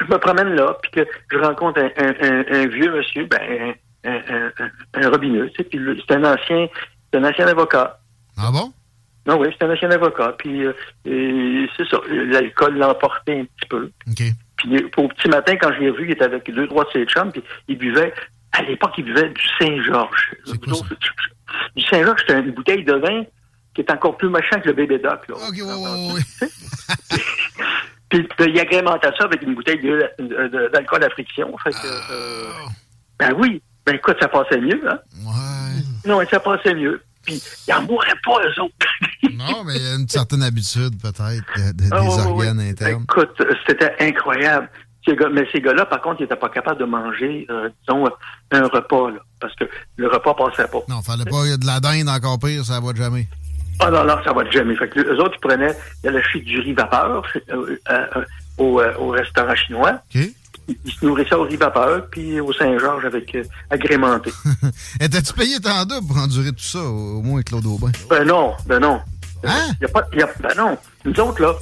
je 0.00 0.04
me 0.06 0.18
promène 0.18 0.54
là, 0.54 0.76
puis 0.82 0.90
que 0.92 1.06
je 1.30 1.38
rencontre 1.38 1.80
un, 1.80 1.90
un, 2.02 2.14
un, 2.22 2.44
un 2.62 2.66
vieux 2.68 2.92
monsieur, 2.96 3.26
ben, 3.26 3.74
un, 4.04 4.10
un, 4.10 4.50
un, 5.02 5.10
robineux, 5.10 5.48
tu 5.50 5.56
sais, 5.58 5.64
puis 5.64 5.78
le- 5.78 5.96
c'est 6.06 6.14
un 6.16 6.24
ancien, 6.24 6.66
c'est 7.12 7.18
un 7.18 7.24
ancien 7.24 7.46
avocat. 7.46 8.00
Ah 8.38 8.50
bon? 8.50 8.72
Non, 9.26 9.38
oui, 9.38 9.48
c'est 9.52 9.66
un 9.66 9.72
ancien 9.72 9.90
avocat, 9.90 10.34
puis 10.38 10.64
euh, 10.64 11.66
c'est 11.76 11.88
ça, 11.88 11.98
l'alcool 12.08 12.78
l'a 12.78 12.90
emporté 12.90 13.40
un 13.40 13.44
petit 13.44 13.68
peu. 13.68 13.90
Puis 14.56 14.84
au 14.96 15.08
petit 15.08 15.28
matin, 15.28 15.56
quand 15.56 15.72
je 15.74 15.80
l'ai 15.80 15.90
vu, 15.90 16.06
il 16.06 16.10
était 16.12 16.24
avec 16.24 16.50
deux, 16.50 16.66
trois 16.68 16.84
de 16.84 16.90
ses 16.90 17.04
chums, 17.04 17.30
puis 17.30 17.42
il 17.68 17.78
buvait, 17.78 18.12
à 18.52 18.62
l'époque, 18.62 18.92
il 18.98 19.04
buvait 19.04 19.28
du 19.28 19.42
Saint-Georges. 19.58 20.34
Du 21.76 21.82
Saint-Georges, 21.84 22.20
c'était 22.20 22.40
une 22.40 22.52
bouteille 22.52 22.84
de 22.84 22.94
vin 22.94 23.24
qui 23.74 23.82
est 23.82 23.90
encore 23.90 24.16
plus 24.16 24.28
méchant 24.28 24.60
que 24.60 24.68
le 24.68 24.74
bébé 24.74 24.98
doc. 24.98 25.28
Là. 25.28 25.34
Oui. 26.14 26.22
Puis 28.10 28.26
il 28.40 28.58
agrémentait 28.58 29.12
ça 29.16 29.24
avec 29.24 29.42
une 29.42 29.54
bouteille 29.54 29.80
d'alcool 30.72 31.04
à 31.04 31.10
friction. 31.10 31.56
Fait 31.58 31.70
que, 31.70 31.76
euh, 32.12 32.50
ben 33.18 33.32
oui, 33.38 33.62
ben 33.86 33.94
écoute, 33.94 34.16
ça 34.20 34.26
passait 34.26 34.60
mieux, 34.60 34.80
hein? 34.88 34.98
Ouais. 35.24 35.82
Non, 36.04 36.20
ça 36.28 36.40
passait 36.40 36.74
mieux. 36.74 37.00
Puis 37.24 37.42
ils 37.68 37.70
n'en 37.74 37.82
mourraient 37.82 38.08
pas, 38.24 38.38
eux 38.44 38.62
autres. 38.62 38.74
non, 39.32 39.64
mais 39.64 39.76
il 39.76 39.82
y 39.82 39.86
a 39.88 39.94
une 39.96 40.08
certaine 40.08 40.42
habitude, 40.42 41.00
peut-être, 41.00 41.44
de, 41.56 41.72
de, 41.72 41.88
Ah, 41.92 42.00
des 42.00 42.18
organes 42.26 42.60
internes. 42.60 43.02
Écoute, 43.04 43.42
c'était 43.66 43.94
incroyable. 44.00 44.68
Ces 45.06 45.16
gars- 45.16 45.28
mais 45.32 45.46
ces 45.50 45.60
gars-là, 45.60 45.86
par 45.86 46.00
contre, 46.02 46.20
ils 46.20 46.24
n'étaient 46.24 46.36
pas 46.36 46.48
capables 46.50 46.78
de 46.80 46.84
manger, 46.84 47.46
euh, 47.50 47.68
disons, 47.86 48.06
un 48.52 48.66
repas, 48.66 49.10
là, 49.10 49.18
parce 49.40 49.54
que 49.56 49.64
le 49.96 50.08
repas 50.08 50.34
passait 50.34 50.68
pas. 50.68 50.80
Non, 50.88 51.00
fallait 51.02 51.24
pas 51.24 51.56
de 51.56 51.66
la 51.66 51.80
dinde 51.80 52.08
encore 52.08 52.38
pire, 52.38 52.64
ça 52.64 52.80
va 52.80 52.92
de 52.92 52.98
jamais. 52.98 53.26
Ah 53.82 53.90
non, 53.90 54.04
non, 54.04 54.16
ça 54.22 54.32
va 54.34 54.48
jamais. 54.50 54.76
Fait 54.76 54.88
que 54.88 55.00
eux 55.00 55.18
autres, 55.20 55.36
ils 55.38 55.40
prenaient, 55.48 55.74
ils 56.04 56.08
allaient 56.10 56.22
du 56.44 56.60
riz 56.60 56.74
vapeur 56.74 57.22
euh, 57.50 57.76
euh, 57.90 58.24
au, 58.58 58.82
au 58.98 59.08
restaurant 59.08 59.54
chinois. 59.56 60.02
OK? 60.14 60.20
Ils, 60.84 60.92
se 60.92 61.04
nourrissaient 61.04 61.34
au 61.34 61.42
riz 61.42 61.56
vapeur, 61.56 62.06
puis 62.10 62.40
au 62.40 62.52
Saint-Georges 62.52 63.04
avec 63.04 63.34
euh, 63.34 63.44
agrémenté. 63.70 64.30
Étais-tu 65.00 65.32
payé 65.32 65.58
tant 65.60 65.84
double 65.84 66.06
pour 66.06 66.18
endurer 66.18 66.52
tout 66.52 66.58
ça, 66.62 66.80
au, 66.80 67.22
moins 67.22 67.42
Claude 67.42 67.66
Aubin? 67.66 67.90
Ben 68.08 68.24
non, 68.24 68.54
ben 68.66 68.78
non. 68.78 69.00
Hein? 69.44 69.72
Y 69.80 69.84
a 69.84 69.88
pas, 69.88 70.06
y 70.14 70.22
a, 70.22 70.28
ben 70.40 70.54
non. 70.56 70.78
Nous 71.04 71.20
autres, 71.20 71.42
là, 71.42 71.54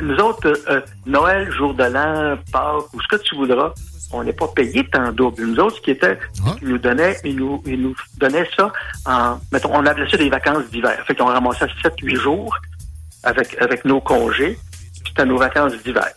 nous 0.00 0.16
autres, 0.16 0.46
euh, 0.48 0.54
euh, 0.68 0.80
Noël, 1.06 1.50
jour 1.52 1.74
de 1.74 1.84
l'an, 1.84 2.36
Pâques, 2.52 2.94
ou 2.94 3.00
ce 3.02 3.08
que 3.08 3.22
tu 3.22 3.36
voudras, 3.36 3.72
on 4.12 4.22
n'est 4.22 4.32
pas 4.32 4.48
payé 4.48 4.88
tant 4.88 5.12
double. 5.12 5.44
Nous 5.44 5.58
autres, 5.58 5.76
ce 5.76 5.80
qui 5.80 5.90
était, 5.90 6.18
Ah. 6.46 6.54
ils 6.62 6.68
nous 6.68 6.78
donnaient, 6.78 7.16
ils 7.24 7.36
nous, 7.36 7.62
ils 7.66 7.80
nous 7.80 7.94
donnaient 8.18 8.48
ça 8.56 8.72
en, 9.04 9.38
mettons, 9.52 9.70
on 9.74 9.84
appelait 9.84 10.08
ça 10.08 10.16
des 10.16 10.30
vacances 10.30 10.64
d'hiver. 10.70 10.96
Fait 11.06 11.14
qu'on 11.14 11.26
ramassait 11.26 11.66
7-8 11.82 12.16
jours 12.16 12.56
avec, 13.24 13.56
avec 13.60 13.84
nos 13.84 14.00
congés, 14.00 14.58
puis 15.02 15.04
c'était 15.08 15.24
nos 15.24 15.38
vacances 15.38 15.72
d'hiver. 15.84 16.12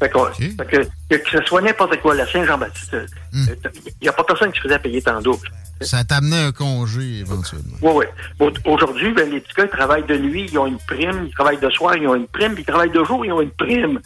Fait 0.00 0.08
que, 0.10 1.16
que 1.16 1.30
ce 1.30 1.44
soit 1.46 1.60
n'importe 1.62 2.00
quoi, 2.00 2.14
la 2.14 2.26
Saint-Jean-Baptiste, 2.30 2.96
Hmm. 3.32 3.46
il 3.86 3.92
n'y 4.02 4.08
a 4.08 4.12
pas 4.12 4.24
personne 4.24 4.50
qui 4.52 4.58
se 4.58 4.64
faisait 4.64 4.78
payer 4.78 5.02
tant 5.02 5.20
double. 5.20 5.48
Ça 5.80 6.04
t'amenait 6.04 6.40
un 6.44 6.52
congé, 6.52 7.18
éventuellement. 7.20 7.76
Oui, 7.82 7.92
oui. 7.96 8.04
Bon, 8.38 8.52
Aujourd'hui, 8.64 9.12
ben, 9.12 9.28
les 9.30 9.40
petits 9.40 9.54
gars, 9.56 9.64
ils 9.64 9.76
travaillent 9.76 10.06
de 10.06 10.16
nuit, 10.16 10.46
ils 10.50 10.58
ont 10.58 10.66
une 10.66 10.78
prime. 10.78 11.24
Ils 11.26 11.32
travaillent 11.34 11.58
de 11.60 11.68
soir, 11.70 11.96
ils 11.96 12.06
ont 12.06 12.14
une 12.14 12.28
prime. 12.28 12.54
Puis 12.54 12.62
ils 12.62 12.70
travaillent 12.70 12.92
de 12.92 13.02
jour, 13.04 13.24
ils 13.26 13.32
ont 13.32 13.40
une 13.40 13.50
prime. 13.50 13.98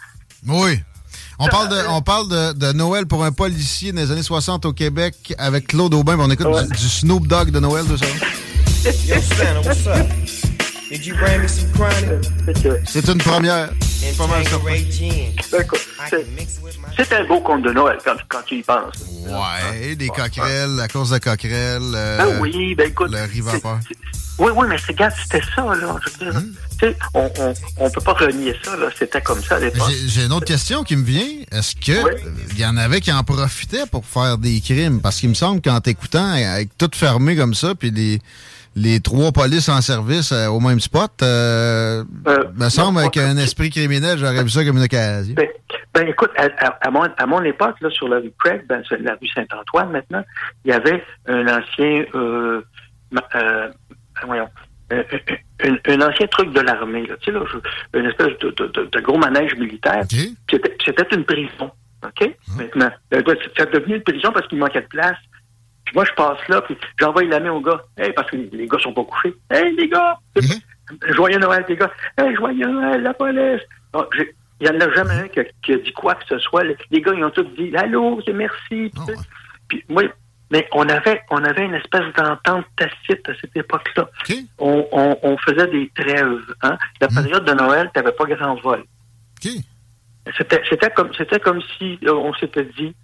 Oui. 0.46 0.80
On 1.38 1.46
parle, 1.46 1.68
de, 1.68 1.76
on 1.90 2.00
parle 2.02 2.28
de, 2.28 2.52
de 2.54 2.72
Noël 2.72 3.06
pour 3.06 3.22
un 3.22 3.30
policier 3.32 3.92
des 3.92 4.10
années 4.10 4.22
60 4.24 4.64
au 4.66 4.72
Québec 4.72 5.34
avec 5.38 5.68
Claude 5.68 5.94
Aubin. 5.94 6.16
On 6.18 6.30
écoute 6.30 6.46
Ouais. 6.46 6.64
du, 6.64 6.70
du 6.72 6.88
Snoop 6.88 7.26
Dogg 7.28 7.50
de 7.50 7.60
Noël, 7.60 7.84
deux 7.86 7.96
secondes. 7.98 8.16
Yo, 9.06 9.14
Santa, 9.20 9.60
what's 9.64 9.86
up? 9.86 10.06
Did 10.90 11.04
you 11.04 11.14
bring 11.16 11.42
me 11.42 11.46
some 11.48 11.70
chronic 11.72 12.24
Fait 12.46 12.62
que, 12.62 12.68
C'est 12.86 13.06
une 13.08 13.18
première. 13.18 13.68
Pas 14.16 14.26
mal 14.26 14.42
ben, 14.64 14.84
c'est- 14.90 16.26
c'est 16.96 17.12
un 17.14 17.24
beau 17.26 17.40
conte 17.40 17.62
de 17.62 17.72
Noël 17.72 17.98
quand, 18.04 18.14
quand 18.28 18.42
tu 18.46 18.58
y 18.58 18.62
penses. 18.62 18.94
Ouais, 19.26 19.96
des 19.96 20.08
coquerelles, 20.08 20.76
la 20.76 20.88
course 20.88 21.10
de 21.10 21.18
coquerelles. 21.18 21.92
euh, 21.94 22.18
Ah 22.20 22.40
oui, 22.40 22.74
ben 22.74 22.88
écoute. 22.88 23.10
le 23.10 23.18
Oui, 24.38 24.52
oui, 24.54 24.66
mais 24.68 24.76
regarde, 24.86 25.12
c'était 25.20 25.44
ça, 25.54 25.62
là. 25.74 25.96
Je 26.06 26.24
veux 26.24 26.30
dire, 26.32 26.40
Hmm. 26.40 26.52
tu 26.78 26.86
sais, 26.86 26.96
on, 27.14 27.30
on, 27.40 27.54
on 27.78 27.90
peut 27.90 28.00
pas 28.00 28.12
renier 28.12 28.54
ça, 28.64 28.76
là. 28.76 28.86
C'était 28.96 29.20
comme 29.20 29.42
ça 29.42 29.56
à 29.56 29.60
l'époque. 29.60 29.90
J'ai 30.06 30.24
une 30.26 30.32
autre 30.32 30.46
question 30.46 30.84
qui 30.84 30.94
me 30.94 31.04
vient. 31.04 31.26
Est-ce 31.50 31.74
que 31.74 32.04
Oui. 32.04 32.12
il 32.52 32.58
y 32.60 32.64
en 32.64 32.76
avait 32.76 33.00
qui 33.00 33.10
en 33.12 33.24
profitaient 33.24 33.86
pour 33.90 34.06
faire 34.06 34.38
des 34.38 34.60
crimes? 34.60 35.00
Parce 35.00 35.16
qu'il 35.16 35.28
me 35.28 35.34
semble 35.34 35.60
qu'en 35.60 35.80
t'écoutant, 35.80 36.30
avec 36.30 36.68
tout 36.78 36.90
fermé 36.94 37.34
comme 37.34 37.54
ça, 37.54 37.74
puis 37.74 37.90
les, 37.90 38.20
les 38.78 39.00
trois 39.00 39.32
polices 39.32 39.68
en 39.68 39.80
service 39.80 40.32
euh, 40.32 40.46
au 40.48 40.60
même 40.60 40.80
spot, 40.80 41.10
euh, 41.22 42.04
Euh, 42.26 42.44
me 42.54 42.68
semble 42.68 42.94
non, 42.94 43.00
avec 43.00 43.14
pas- 43.14 43.24
un 43.26 43.36
esprit 43.36 43.70
criminel, 43.70 44.18
j'aurais 44.18 44.42
vu 44.42 44.48
ça 44.50 44.64
comme 44.64 44.76
une 44.76 44.84
occasion. 44.84 45.34
Ben, 45.34 45.48
ben, 45.94 46.06
écoute, 46.08 46.30
à, 46.36 46.44
à- 46.66 46.86
à 46.86 46.90
mon, 46.90 47.02
à 47.02 47.26
mon 47.26 47.42
époque, 47.42 47.76
là, 47.80 47.90
sur 47.90 48.08
la 48.08 48.18
rue 48.18 48.32
Craig, 48.38 48.64
ben, 48.68 48.82
la 49.00 49.12
rue 49.20 49.28
Saint-Antoine 49.34 49.90
maintenant, 49.90 50.24
il 50.64 50.70
y 50.70 50.74
avait 50.74 51.02
un 51.26 51.46
ancien, 51.48 52.04
euh, 52.14 52.60
voyons, 54.26 54.48
un, 54.90 55.92
un- 55.92 56.00
ancien 56.08 56.26
truc 56.28 56.52
de 56.52 56.60
l'armée, 56.60 57.06
là, 57.06 57.14
tu 57.20 57.26
sais, 57.26 57.32
là, 57.32 57.40
une 57.94 58.06
espèce 58.06 58.38
de, 58.40 58.50
de- 58.50 58.66
de- 58.68 58.88
de 58.90 59.00
gros 59.00 59.18
manège 59.18 59.54
militaire. 59.56 60.00
OK? 60.02 60.18
C'était 60.50 60.76
c'était 60.84 61.14
une 61.16 61.24
prison, 61.24 61.70
OK? 62.04 62.30
Maintenant, 62.56 62.90
Euh, 63.12 63.22
ben, 63.22 63.36
c'est 63.42 63.50
c'est 63.56 63.72
devenu 63.72 63.96
une 63.96 64.02
prison 64.02 64.30
parce 64.32 64.46
qu'il 64.48 64.58
manquait 64.58 64.82
de 64.82 64.86
place. 64.86 65.16
Puis 65.88 65.94
moi, 65.94 66.04
je 66.04 66.12
passe 66.12 66.46
là, 66.48 66.60
puis 66.60 66.76
j'envoie 67.00 67.24
la 67.24 67.40
main 67.40 67.50
aux 67.50 67.62
gars. 67.62 67.80
Hey, 67.96 68.12
parce 68.12 68.30
que 68.30 68.36
les 68.36 68.66
gars 68.68 68.78
sont 68.78 68.92
pas 68.92 69.04
couchés. 69.04 69.34
Hey, 69.50 69.74
les 69.74 69.88
gars! 69.88 70.18
Joyeux 71.14 71.38
Noël, 71.38 71.64
les 71.66 71.76
gars. 71.76 71.90
Hey, 72.18 72.34
joyeux 72.36 72.66
Noël, 72.66 73.02
la 73.02 73.14
police! 73.14 73.62
J'ai- 74.14 74.34
Il 74.60 74.68
n'y 74.70 74.76
en 74.76 74.80
a 74.86 74.92
jamais 74.94 75.14
un 75.14 75.28
qui 75.28 75.40
a, 75.40 75.44
qui 75.62 75.72
a 75.72 75.78
dit 75.78 75.92
quoi 75.92 76.14
que 76.16 76.26
ce 76.28 76.38
soit. 76.40 76.62
Les, 76.64 77.00
gars, 77.00 77.12
ils 77.16 77.24
ont 77.24 77.30
tous 77.30 77.44
dit 77.56 77.74
Allô, 77.74 78.20
c'est 78.26 78.34
merci. 78.34 78.90
Ah 78.98 79.04
ouais. 79.06 79.14
Puis 79.68 79.82
moi, 79.88 80.02
mais 80.50 80.66
on 80.72 80.86
avait, 80.88 81.22
on 81.30 81.42
avait 81.44 81.64
une 81.64 81.74
espèce 81.74 82.12
d'entente 82.16 82.66
tacite 82.76 83.26
à 83.28 83.32
cette 83.40 83.56
époque-là. 83.56 84.10
On, 84.58 84.86
on, 84.92 85.18
on 85.22 85.36
faisait 85.38 85.68
des 85.68 85.90
trêves. 85.94 86.40
Hein? 86.62 86.76
La 87.00 87.08
période 87.08 87.44
de 87.46 87.52
Noël, 87.52 87.90
tu 87.94 87.98
n'avais 88.00 88.12
pas 88.14 88.24
grand 88.24 88.54
vol. 88.56 88.84
C'était, 90.36 90.62
c'était 90.68 90.90
comme, 90.90 91.14
c'était 91.14 91.40
comme 91.40 91.62
si 91.78 91.98
euh, 92.04 92.12
on 92.12 92.34
s'était 92.34 92.64
dit, 92.78 92.94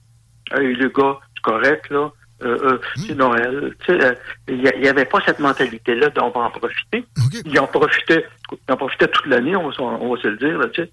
hey, 0.52 0.74
les 0.74 0.90
gars, 0.90 1.18
c'est 1.34 1.42
correct, 1.42 1.88
là, 1.90 2.10
euh, 2.44 2.58
euh, 2.72 2.78
c'est 2.96 3.14
Noël. 3.14 3.74
Tu 3.84 3.86
sais, 3.86 4.04
euh, 4.04 4.14
il 4.48 4.62
n'y 4.80 4.88
avait 4.88 5.04
pas 5.04 5.18
cette 5.24 5.38
mentalité-là 5.40 6.10
dont 6.10 6.32
on 6.34 6.38
va 6.38 6.46
en 6.46 6.50
profiter. 6.50 7.04
Ils 7.44 7.58
en 7.58 7.66
profitaient, 7.66 8.24
ils 8.52 8.72
en 8.72 8.76
profitaient 8.76 9.08
toute 9.08 9.26
l'année, 9.26 9.56
on 9.56 9.68
va, 9.68 9.74
se- 9.74 9.80
on 9.80 10.14
va 10.14 10.20
se 10.22 10.28
le 10.28 10.36
dire, 10.36 10.58
là, 10.58 10.68
tu 10.68 10.82
sais. 10.82 10.90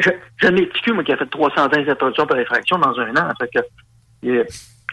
Je- 0.00 0.10
J'ai 0.40 0.48
un 0.48 0.56
étiqué, 0.56 0.92
moi, 0.92 1.04
qui 1.04 1.12
a 1.12 1.16
fait 1.16 1.26
320 1.26 1.88
introductions 1.88 2.26
par 2.26 2.38
effraction 2.38 2.78
dans 2.78 2.98
un 2.98 3.16
an. 3.16 3.32
Fait 3.40 3.48
que, 3.54 3.60
il, 4.22 4.44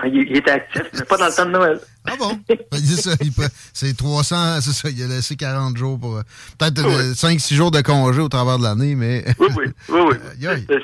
il- 0.06 0.38
était 0.38 0.52
actif, 0.52 0.84
mais 0.94 1.04
pas 1.06 1.18
dans 1.18 1.26
le 1.28 1.34
temps 1.36 1.46
de 1.46 1.52
Noël. 1.52 1.80
Ah 2.06 2.14
bon? 2.20 2.40
Ben, 2.48 2.58
c'est 2.72 3.02
ça, 3.02 3.12
il 3.22 3.32
peut- 3.32 3.50
c'est 3.74 3.96
300, 3.98 4.62
c'est 4.62 4.72
ça, 4.72 4.90
il 4.90 5.02
a 5.04 5.08
laissé 5.08 5.36
40 5.36 5.76
jours 5.78 6.00
pour... 6.00 6.18
euh, 6.18 6.22
Peut-être 6.60 6.86
Oui. 6.86 7.16
5-6 7.16 7.56
jours 7.56 7.72
de 7.72 7.82
congé 7.82 8.22
au 8.22 8.30
travers 8.30 8.58
de 8.60 8.64
l'année, 8.64 8.96
mais... 8.96 9.24
Oui, 9.40 9.48
oui, 9.58 9.66
oui, 9.90 10.00
oui. 10.40 10.48
Aïe. 10.48 10.66
Mais 10.70 10.78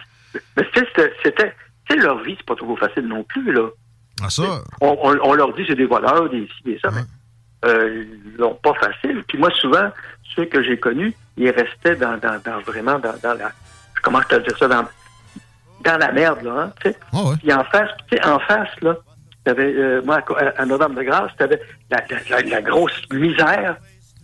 mais 0.57 0.63
tu 0.73 0.79
sais, 0.95 1.11
c'était, 1.23 1.53
leur 1.95 2.21
vie, 2.23 2.35
c'est 2.37 2.45
pas 2.45 2.55
trop 2.55 2.75
facile 2.75 3.07
non 3.07 3.23
plus, 3.23 3.51
là. 3.53 3.69
Ah 4.23 4.29
ça, 4.29 4.61
on, 4.81 4.97
on- 5.01 5.19
on 5.29 5.33
leur 5.33 5.53
dit 5.53 5.63
c'est 5.67 5.75
des 5.75 5.85
voleurs, 5.85 6.29
des 6.29 6.47
ci, 6.47 6.63
des 6.65 6.79
ça, 6.79 6.89
mais 6.91 7.01
euh, 7.65 8.05
ils 8.25 8.37
l'ont 8.37 8.55
pas 8.55 8.73
facile. 8.75 9.23
Puis 9.27 9.37
moi, 9.37 9.49
souvent, 9.59 9.89
ceux 10.35 10.45
que 10.45 10.63
j'ai 10.63 10.77
connus, 10.79 11.13
ils 11.37 11.49
restaient 11.51 11.95
dans, 11.95 12.17
dans, 12.17 12.39
dans 12.43 12.59
vraiment 12.61 12.99
dans, 12.99 13.13
dans 13.21 13.33
la 13.33 13.51
comment 14.01 14.21
je 14.21 14.35
te 14.35 14.41
dire 14.47 14.57
ça, 14.57 14.67
dans, 14.67 14.85
dans 15.83 15.97
la 15.97 16.11
merde, 16.11 16.41
là, 16.43 16.51
hein, 16.61 16.73
tu 16.81 16.89
sais. 16.89 16.97
ah 17.13 17.23
ouais. 17.23 17.35
Puis 17.37 17.53
en 17.53 17.63
face, 17.65 17.89
tu 18.09 18.17
sais, 18.17 18.25
en 18.25 18.39
face, 18.39 18.69
là, 18.81 18.95
t'avais, 19.43 19.73
euh, 19.75 20.01
moi, 20.03 20.21
à, 20.37 20.61
à 20.61 20.65
Notre-Dame-de-Grâce, 20.65 21.31
t'avais 21.37 21.61
la, 21.89 22.03
la, 22.09 22.17
la, 22.41 22.49
la 22.49 22.61
grosse 22.61 22.99
misère, 23.11 23.77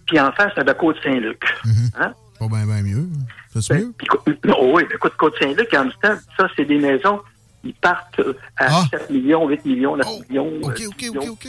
puis 0.08 0.20
en 0.20 0.32
face, 0.32 0.54
t'avais 0.56 0.74
Côte-Saint-Luc. 0.76 1.44
Hein? 2.00 2.14
Pas 2.40 2.48
bien, 2.48 2.66
bien 2.66 2.82
mieux. 2.82 3.06
C'est 3.60 3.74
Ben, 3.74 3.80
mieux? 3.86 3.94
puis, 3.98 4.40
non, 4.46 4.74
oui, 4.74 4.84
mais 4.90 4.96
écoute, 4.96 5.14
Côte-Saint-Luc, 5.18 5.74
en 5.76 5.84
même 5.86 5.94
temps, 6.02 6.16
ça, 6.38 6.48
c'est 6.56 6.66
des 6.66 6.80
maisons, 6.80 7.22
ils 7.64 7.74
partent 7.74 8.20
euh, 8.20 8.34
à 8.58 8.68
Ah. 8.70 8.84
7 8.92 9.10
millions, 9.10 9.48
8 9.48 9.66
millions, 9.66 9.96
9 9.98 10.08
Oh, 10.10 10.22
millions. 10.30 10.52
OK, 10.64 10.82
OK, 10.88 10.98
10 10.98 11.10
OK. 11.18 11.28
OK. 11.30 11.40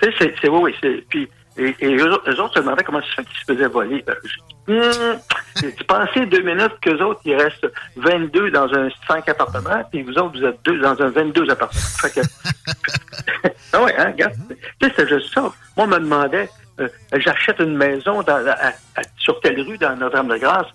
Tu 0.00 0.12
sais, 0.12 0.34
c'est, 0.40 0.48
oui, 0.48 0.72
oui, 0.82 1.02
puis, 1.08 1.28
et, 1.56 1.74
et 1.80 1.96
eux, 1.96 2.12
autres- 2.12 2.30
eux 2.30 2.40
autres 2.40 2.54
se 2.54 2.60
demandaient 2.60 2.84
comment 2.84 3.00
ça 3.00 3.06
se 3.08 3.14
fait 3.16 3.24
qu'ils 3.24 3.38
se 3.40 3.44
faisaient 3.52 3.68
voler. 3.68 4.02
Ben, 4.06 4.14
je 4.24 4.30
Hum, 4.70 5.18
tu 5.56 5.84
pensais 5.84 6.26
deux 6.26 6.42
minutes 6.42 6.74
qu'eux 6.82 7.00
autres, 7.02 7.22
il 7.24 7.34
reste 7.34 7.66
22 7.96 8.50
dans 8.50 8.70
un 8.74 8.90
5 9.08 9.26
appartements, 9.30 9.82
puis 9.90 10.02
vous 10.02 10.12
autres, 10.18 10.38
vous 10.38 10.44
êtes 10.44 10.58
deux 10.62 10.78
dans 10.80 11.00
un 11.00 11.08
22 11.08 11.48
appartements. 11.50 11.80
Fait 12.02 12.10
que, 12.20 12.20
ah 13.72 13.82
ouais, 13.82 13.94
hein, 13.96 14.10
regarde. 14.12 14.34
Tu 14.78 14.88
sais, 14.88 14.92
c'est 14.94 15.08
juste 15.08 15.32
ça. 15.32 15.40
Moi, 15.40 15.52
on 15.78 15.86
me 15.86 15.98
demandait, 15.98 16.50
euh, 16.80 16.88
j'achète 17.14 17.60
une 17.60 17.78
maison 17.78 18.22
dans, 18.22 18.36
la- 18.38 18.62
à- 18.62 18.68
à- 18.96 19.02
sur 19.16 19.40
telle 19.40 19.58
rue 19.62 19.78
dans 19.78 19.96
Notre-Dame-de-Grâce. 19.96 20.66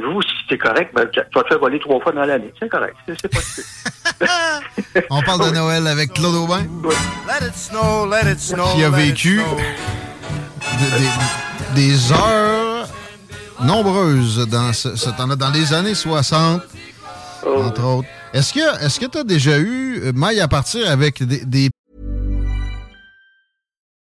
Savez-vous 0.00 0.22
si 0.22 0.28
c'est 0.48 0.58
correct? 0.58 0.90
Ben, 0.94 1.06
tu 1.12 1.20
vas 1.34 1.42
te 1.42 1.48
faire 1.48 1.58
voler 1.58 1.78
trois 1.80 2.00
fois 2.00 2.12
dans 2.12 2.24
l'année. 2.24 2.52
C'est 2.60 2.68
correct. 2.68 2.94
C'est, 3.06 3.14
c'est 3.20 3.28
possible. 3.32 3.66
On 5.10 5.22
parle 5.22 5.46
de 5.50 5.54
Noël 5.54 5.86
avec 5.86 6.12
Claude 6.12 6.34
Aubin, 6.34 6.64
Ouais. 6.84 6.94
Let 7.28 7.46
it 7.48 7.54
snow, 7.54 8.06
let 8.10 8.30
it 8.30 8.38
snow. 8.40 8.64
qui 8.74 8.84
a 8.84 8.90
vécu 8.90 9.40
des- 10.78 11.82
des 11.82 12.12
heures 12.12 12.88
nombreuses 13.62 14.46
dans, 14.48 14.72
ce, 14.72 14.96
ce 14.96 15.10
temps-là, 15.10 15.36
dans 15.36 15.50
les 15.50 15.72
années 15.72 15.94
60, 15.94 16.62
Oh. 17.46 17.62
entre 17.64 17.84
autres. 17.84 18.08
Est-ce 18.32 18.52
que 18.52 18.84
est-ce 18.84 18.98
que 18.98 19.06
tu 19.06 19.18
as 19.18 19.24
déjà 19.24 19.58
eu 19.58 20.00
euh, 20.02 20.12
maille 20.14 20.40
à 20.40 20.48
partir 20.48 20.90
avec 20.90 21.22
des, 21.22 21.44
des 21.44 21.70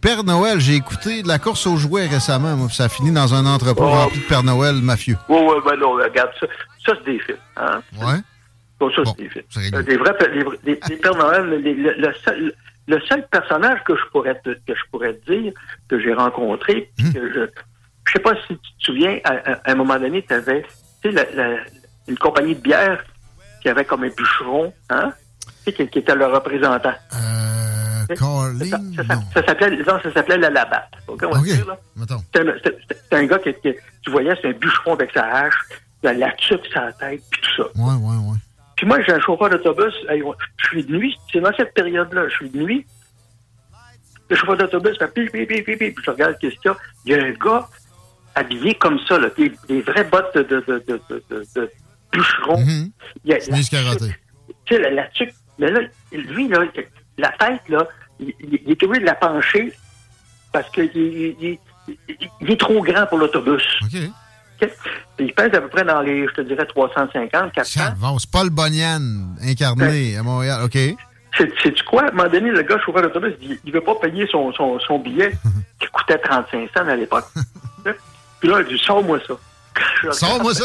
Père 0.00 0.22
Noël, 0.24 0.60
j'ai 0.60 0.74
écouté 0.76 1.22
de 1.22 1.28
la 1.28 1.38
course 1.38 1.66
aux 1.66 1.76
jouets 1.76 2.06
récemment, 2.06 2.54
moi, 2.56 2.68
ça 2.70 2.84
a 2.84 2.88
fini 2.88 3.10
dans 3.10 3.34
un 3.34 3.44
entrepôt 3.46 3.84
Oh. 3.84 3.90
rempli 3.90 4.20
de 4.20 4.24
Père 4.26 4.44
Noël 4.44 4.76
mafieux. 4.76 5.16
Oui, 5.28 5.38
oui, 5.40 5.56
ben 5.64 5.76
non, 5.76 5.92
regarde, 5.94 6.30
ça, 6.38 6.46
ça 6.86 6.92
c'est 6.98 7.12
des 7.12 7.18
films. 7.18 7.36
Hein? 7.56 7.82
Ouais. 8.00 8.18
Bon, 8.78 8.90
ça, 8.94 9.02
Bon, 9.02 9.14
c'est 9.18 9.24
des 9.24 9.28
films. 9.28 9.74
Euh, 9.74 9.82
Des 9.82 9.96
vrais, 9.96 10.14
les, 10.64 10.76
Pères 10.96 11.16
Noël, 11.16 11.48
les- 11.62 11.74
le, 11.74 11.94
le 11.94 12.12
seul, 12.24 12.52
le 12.86 13.00
seul 13.00 13.26
personnage 13.28 13.82
que 13.84 13.96
je 13.96 14.02
pourrais 14.12 14.36
te, 14.40 14.50
que 14.50 14.74
je 14.74 14.82
pourrais 14.92 15.14
te 15.14 15.32
dire, 15.32 15.52
que 15.88 15.98
j'ai 16.00 16.14
rencontré, 16.14 16.90
que 17.12 17.32
je, 17.34 17.46
je 18.06 18.12
sais 18.12 18.20
pas 18.20 18.34
si 18.46 18.56
tu 18.56 18.70
te 18.78 18.84
souviens, 18.84 19.18
à, 19.24 19.32
à- 19.32 19.52
à 19.64 19.72
un 19.72 19.74
moment 19.74 19.98
donné, 19.98 20.22
tu 20.26 20.32
avais, 20.32 20.64
la- 21.04 21.24
la- 21.34 21.56
une 22.06 22.18
compagnie 22.18 22.54
de 22.54 22.60
bière 22.60 23.02
qui 23.62 23.68
avait 23.68 23.84
comme 23.84 24.04
un 24.04 24.10
bûcheron, 24.16 24.72
hein? 24.90 25.12
Qui, 25.64 25.72
qui 25.88 25.98
était 25.98 26.14
le 26.14 26.24
représentant. 26.26 26.94
Euh, 27.14 27.47
Carling? 28.16 28.70
ça- 28.96 29.04
ça- 29.04 29.42
ça 29.44 30.02
ça 30.02 30.12
s'appelait 30.12 30.38
la 30.38 30.50
Labatte. 30.50 30.88
OK, 31.06 31.22
on 31.26 31.30
va 31.30 31.38
OK, 31.40 31.44
dire, 31.44 31.66
là? 31.66 31.78
mettons. 31.96 32.22
C'est 32.32 33.16
un, 33.16 33.24
gars 33.26 33.38
qui, 33.38 33.52
qui- 33.54 33.74
tu 34.02 34.10
voyais, 34.10 34.34
c'est 34.40 34.48
un 34.48 34.52
bûcheron 34.52 34.94
avec 34.94 35.10
sa 35.12 35.24
hache, 35.24 35.54
il 36.02 36.08
a 36.08 36.12
la 36.14 36.32
tuque 36.32 36.64
sur 36.66 36.80
la 36.80 36.92
tête, 36.92 37.22
puis 37.30 37.40
tout 37.42 37.62
ça. 37.62 37.68
Ouais, 37.80 37.94
ouais, 37.94 38.16
ouais. 38.30 38.36
Puis 38.76 38.86
moi, 38.86 38.98
j'ai 39.02 39.12
un 39.12 39.20
chauffeur 39.20 39.50
d'autobus, 39.50 39.92
je 40.08 40.66
suis 40.68 40.84
de 40.84 40.96
nuit, 40.96 41.16
c'est 41.32 41.40
dans 41.40 41.52
cette 41.56 41.74
période-là, 41.74 42.28
je 42.28 42.34
suis 42.34 42.50
de 42.50 42.58
nuit. 42.62 42.86
Le 44.30 44.36
chauffeur 44.36 44.56
d'autobus 44.58 44.96
fait 44.98 45.12
pip, 45.12 45.32
pip, 45.32 45.48
pip, 45.48 45.64
pip, 45.64 45.78
puis 45.78 46.04
je 46.04 46.10
regarde 46.10 46.36
qu'est-ce 46.40 46.54
qu'il 46.56 46.70
y 46.70 46.74
a. 46.74 46.76
Il 47.06 47.12
y 47.12 47.14
a 47.14 47.24
un 47.24 47.32
gars 47.32 47.66
habillé 48.34 48.74
comme 48.74 48.98
ça, 49.08 49.18
là, 49.18 49.28
des, 49.36 49.52
des 49.68 49.80
vraies 49.82 50.04
bottes 50.04 50.34
de, 50.36 50.42
de, 50.42 50.60
de, 50.66 50.82
de, 50.86 51.00
de, 51.30 51.44
de- 51.56 51.70
bûcheron. 52.12 52.60
Mhm. 52.60 52.90
Il 53.24 53.30
y 53.30 53.34
a 53.34 53.38
la 53.38 53.56
Tu 54.64 54.74
sais, 54.74 54.78
la, 54.80 54.90
la 54.90 55.06
tuque. 55.08 55.32
Mais 55.58 55.70
là, 55.70 55.80
lui, 56.12 56.46
là, 56.48 56.60
la 57.18 57.28
tête, 57.32 57.60
là, 57.68 57.86
il, 58.20 58.32
est 58.66 58.82
obligé 58.82 59.00
de 59.00 59.06
la 59.06 59.14
pencher 59.14 59.72
parce 60.52 60.68
qu'il 60.70 60.90
il, 60.94 61.58
est 62.48 62.60
trop 62.60 62.82
grand 62.82 63.06
pour 63.06 63.18
l'autobus. 63.18 63.62
Il 65.18 65.32
pèse 65.34 65.54
à 65.54 65.60
peu 65.60 65.68
près 65.68 65.84
dans 65.84 66.00
les, 66.00 66.26
je 66.26 66.32
te 66.32 66.40
dirais, 66.42 66.66
350, 66.66 67.52
400. 67.52 67.80
Calvance, 67.80 68.26
Paul 68.26 68.50
Bonian, 68.50 69.00
incarné 69.42 70.16
à 70.16 70.22
Montréal. 70.22 70.62
OK. 70.64 70.78
C'est- 71.36 71.52
Sais-tu 71.62 71.84
quoi? 71.84 72.04
À 72.04 72.08
un 72.08 72.10
moment 72.12 72.28
donné, 72.28 72.50
le 72.50 72.62
gars 72.62 72.78
chauffeur 72.84 73.02
d'autobus, 73.02 73.34
il 73.40 73.58
ne 73.64 73.72
veut 73.72 73.80
pas 73.80 73.94
payer 73.96 74.26
son, 74.26 74.52
son, 74.52 74.78
son 74.80 74.98
billet 74.98 75.32
qui 75.80 75.86
coûtait 75.88 76.18
35 76.18 76.70
cents 76.76 76.88
à 76.88 76.96
l'époque. 76.96 77.26
Puis 78.40 78.48
là, 78.48 78.60
il 78.60 78.66
dit, 78.66 78.82
sors-moi 78.82 79.18
ça. 79.26 79.34
Sors-moi 80.12 80.54
ça. 80.54 80.64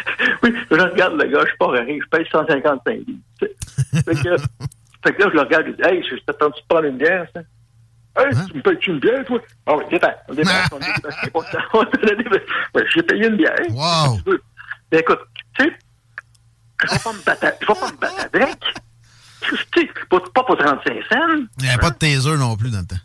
oui, 0.42 0.54
je 0.70 0.76
regarde 0.76 1.14
le 1.20 1.26
gars, 1.28 1.40
je 1.42 1.48
suis 1.48 1.56
pas 1.58 1.68
rire, 1.68 1.84
je 1.88 2.08
paye 2.08 2.26
155 2.30 3.00
livres. 3.06 3.18
Fait, 5.04 5.12
que, 5.14 5.22
là, 5.22 5.28
je 5.30 5.34
le 5.34 5.40
regarde, 5.40 5.66
je 5.66 5.72
dis, 5.72 5.82
hey, 5.88 6.02
je 6.08 6.16
t'attends 6.24 6.48
de 6.48 6.54
prendre 6.68 6.84
une 6.86 6.96
bière, 6.98 7.26
ça? 7.34 7.40
Hey, 8.14 8.26
Hein? 8.36 8.46
tu 8.50 8.56
me 8.58 8.62
payes-tu 8.62 8.90
une 8.90 9.00
bière, 9.00 9.24
toi? 9.24 9.40
Ah 9.66 9.76
oui, 9.76 9.84
dépasse, 9.90 10.16
on 10.28 10.34
dépasse, 10.34 10.68
on 11.34 11.40
ça. 11.42 11.58
On. 11.72 11.78
Ouais, 12.74 12.84
J'ai 12.94 13.02
payé 13.02 13.26
une 13.26 13.36
bière. 13.36 13.56
Wow. 13.70 14.16
Tu 14.18 14.30
veux. 14.30 14.42
Mais 14.92 14.98
écoute, 14.98 15.20
tu 15.58 15.64
sais, 15.64 15.72
je 16.84 16.92
vais 16.92 16.98
pas 17.02 17.12
me 17.12 17.24
battre, 17.24 17.46
je 17.60 17.66
vais 17.66 17.74
pas 17.80 17.90
me 17.92 17.96
battre 17.98 18.28
avec. 18.34 18.58
Tu 19.40 19.56
sais, 19.56 19.90
pas, 20.10 20.20
pour 20.44 20.56
35 20.56 20.84
cents. 20.84 21.16
Il 21.58 21.62
n'y 21.64 21.68
avait 21.70 21.78
pas 21.80 21.90
de 21.90 21.96
taser 21.96 22.36
non 22.36 22.54
plus 22.56 22.70
dans 22.70 22.80
le 22.80 22.86
temps. 22.86 22.96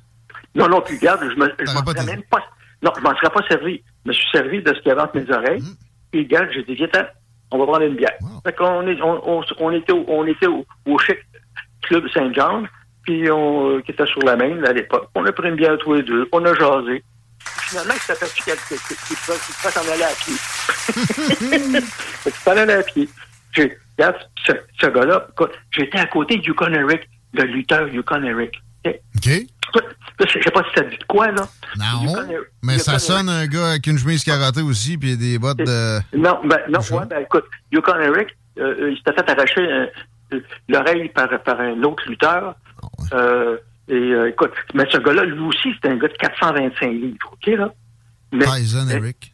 Non, 0.55 0.67
non, 0.67 0.81
puis 0.81 0.97
regarde, 0.97 1.21
je 1.23 1.35
T'aurais 1.35 1.73
m'en 1.83 1.91
serais 1.93 2.05
même 2.05 2.23
pas, 2.23 2.43
non, 2.81 2.91
je 2.97 3.01
m'en 3.01 3.15
serais 3.15 3.29
pas 3.29 3.47
servi. 3.47 3.81
Je 4.05 4.09
me 4.09 4.13
suis 4.13 4.27
servi 4.31 4.61
de 4.61 4.73
ce 4.73 4.79
qu'il 4.81 4.89
y 4.89 4.91
avait 4.91 5.01
entre 5.01 5.15
mes 5.17 5.31
oreilles. 5.33 5.61
Mm. 5.61 5.75
Puis 6.11 6.21
regarde, 6.23 6.49
j'ai 6.53 6.63
dit, 6.63 6.75
viens, 6.75 6.87
on 7.51 7.57
va 7.59 7.65
prendre 7.65 7.81
une 7.85 7.95
bière. 7.95 8.13
Wow. 8.21 8.41
Fait 8.45 8.53
qu'on 8.53 8.87
est, 8.87 9.01
on, 9.01 9.37
on, 9.39 9.43
on 9.59 9.71
était, 9.71 9.93
au, 9.93 10.05
on 10.07 10.25
était 10.27 10.47
au, 10.47 10.65
au 10.85 10.97
chic 10.99 11.17
club 11.87 12.05
Saint-Jean, 12.13 12.63
puis 13.03 13.29
on, 13.31 13.69
euh, 13.77 13.81
qui 13.81 13.91
était 13.91 14.05
sur 14.05 14.21
la 14.23 14.35
main 14.35 14.63
à 14.63 14.73
l'époque. 14.73 15.09
On 15.15 15.25
a 15.25 15.31
pris 15.31 15.49
une 15.49 15.55
bière 15.55 15.77
tous 15.79 15.93
les 15.95 16.03
deux, 16.03 16.27
on 16.31 16.43
a 16.45 16.53
jasé. 16.53 17.03
Finalement, 17.69 17.93
il 17.95 17.99
s'est 18.01 18.13
aperçu 18.13 18.43
qu'il 18.43 18.53
pouvait 19.17 19.71
s'en 19.71 19.91
aller 19.93 20.03
à 20.03 20.13
pied. 20.23 20.33
qu'il 22.23 22.33
s'en 22.33 22.51
allait 22.51 22.73
à 22.73 22.83
pied. 22.83 23.09
Regarde, 23.97 24.15
ce, 24.45 24.51
ce 24.81 24.87
gars-là, 24.87 25.27
j'étais 25.71 25.97
à 25.97 26.05
côté 26.07 26.37
de 26.37 26.43
Yukon 26.43 26.73
Eric, 26.73 27.01
le 27.33 27.43
lutteur 27.43 27.87
Yukon 27.89 28.23
Eric. 28.23 28.53
OK? 28.85 29.29
Je 30.19 30.39
sais 30.43 30.51
pas 30.51 30.63
si 30.63 30.69
ça 30.75 30.81
dit 30.83 30.97
de 30.97 31.03
quoi, 31.07 31.27
là. 31.31 31.47
Non. 31.77 32.15
Eric- 32.29 32.47
Mais 32.63 32.77
ça 32.79 32.93
Eric. 32.93 33.03
sonne 33.03 33.29
un 33.29 33.45
gars 33.47 33.71
avec 33.71 33.87
une 33.87 33.97
chemise 33.97 34.23
carottée 34.23 34.61
aussi, 34.61 34.97
puis 34.97 35.17
des 35.17 35.37
bottes 35.37 35.57
de. 35.57 35.99
Non, 36.15 36.39
ben, 36.45 36.59
non, 36.69 36.79
ouais, 36.79 37.05
ben, 37.09 37.21
écoute, 37.21 37.45
Yukon 37.71 37.99
Eric, 37.99 38.29
euh, 38.59 38.75
euh, 38.81 38.91
il 38.91 38.97
s'était 38.97 39.13
fait 39.13 39.29
arracher 39.29 39.61
euh, 39.61 39.85
l'oreille 40.69 41.09
par, 41.09 41.29
par 41.43 41.59
un 41.59 41.81
autre 41.83 42.03
lutteur. 42.07 42.55
Euh, 43.13 43.57
et 43.87 43.93
euh, 43.93 44.29
écoute, 44.29 44.51
mais 44.73 44.85
ce 44.91 44.97
gars-là, 44.97 45.23
lui 45.23 45.39
aussi, 45.39 45.73
c'était 45.75 45.89
un 45.89 45.97
gars 45.97 46.07
de 46.09 46.13
425 46.13 46.91
livres, 46.91 47.17
OK, 47.31 47.47
là? 47.47 47.73
Mais, 48.33 48.45
Tyson 48.45 48.85
mais- 48.87 48.95
Eric. 48.95 49.33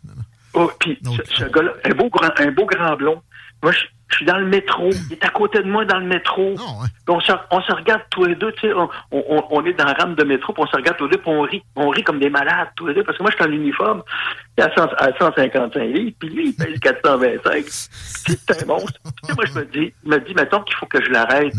Oh, 0.54 0.70
puis 0.80 1.00
ce 1.26 1.46
gars-là, 1.46 1.74
un 1.84 1.96
beau 1.96 2.10
grand, 2.10 2.30
un 2.40 2.52
beau 2.52 2.66
grand 2.66 2.96
blond. 2.96 3.22
Moi, 3.64 3.72
je, 3.72 3.80
je 4.14 4.18
suis 4.18 4.26
dans 4.26 4.38
le 4.38 4.46
métro. 4.46 4.90
Il 5.10 5.14
est 5.14 5.26
à 5.26 5.30
côté 5.30 5.60
de 5.60 5.70
moi 5.70 5.86
dans 5.86 6.00
le 6.00 6.06
métro. 6.06 6.54
Non, 6.58 6.82
ouais. 6.82 6.88
Puis 7.06 7.16
on 7.16 7.20
se, 7.20 7.32
on 7.52 7.62
se 7.62 7.72
regarde 7.74 8.02
tous 8.10 8.26
les 8.26 8.36
deux, 8.36 8.52
tu 8.54 8.68
sais, 8.68 8.74
on, 8.74 8.90
on, 9.12 9.44
on 9.50 9.66
est 9.66 9.74
dans 9.74 9.86
la 9.86 9.94
rame 9.94 10.16
de 10.16 10.24
métro, 10.24 10.54
puis 10.54 10.64
on 10.64 10.68
se 10.68 10.76
regarde 10.76 10.98
tous 10.98 11.06
les 11.06 11.12
deux, 11.12 11.18
puis 11.18 11.32
on 11.32 11.42
rit. 11.42 11.64
On 11.76 11.90
rit 11.90 12.04
comme 12.04 12.20
des 12.20 12.30
malades 12.30 12.70
tous 12.76 12.88
les 12.88 12.94
deux, 12.94 13.04
parce 13.04 13.18
que 13.18 13.24
moi, 13.24 13.32
je 13.32 13.44
suis 13.44 13.52
en 13.52 13.54
uniforme, 13.54 14.04
à, 14.60 14.70
100 14.76 14.84
à 14.98 15.18
155 15.18 15.82
livres, 15.84 16.16
puis 16.20 16.30
lui, 16.30 16.48
il 16.50 16.54
pèse 16.56 16.80
425. 16.80 17.64
C'est 17.68 18.64
un 18.64 18.66
monstre. 18.68 19.00
Moi, 19.36 19.46
je 19.46 19.54
me 19.60 19.66
dis, 19.66 19.94
je 20.04 20.10
me 20.10 20.20
dis, 20.20 20.34
mettons 20.36 20.62
qu'il 20.62 20.76
faut 20.76 20.86
que 20.86 21.04
je 21.04 21.10
l'arrête. 21.10 21.52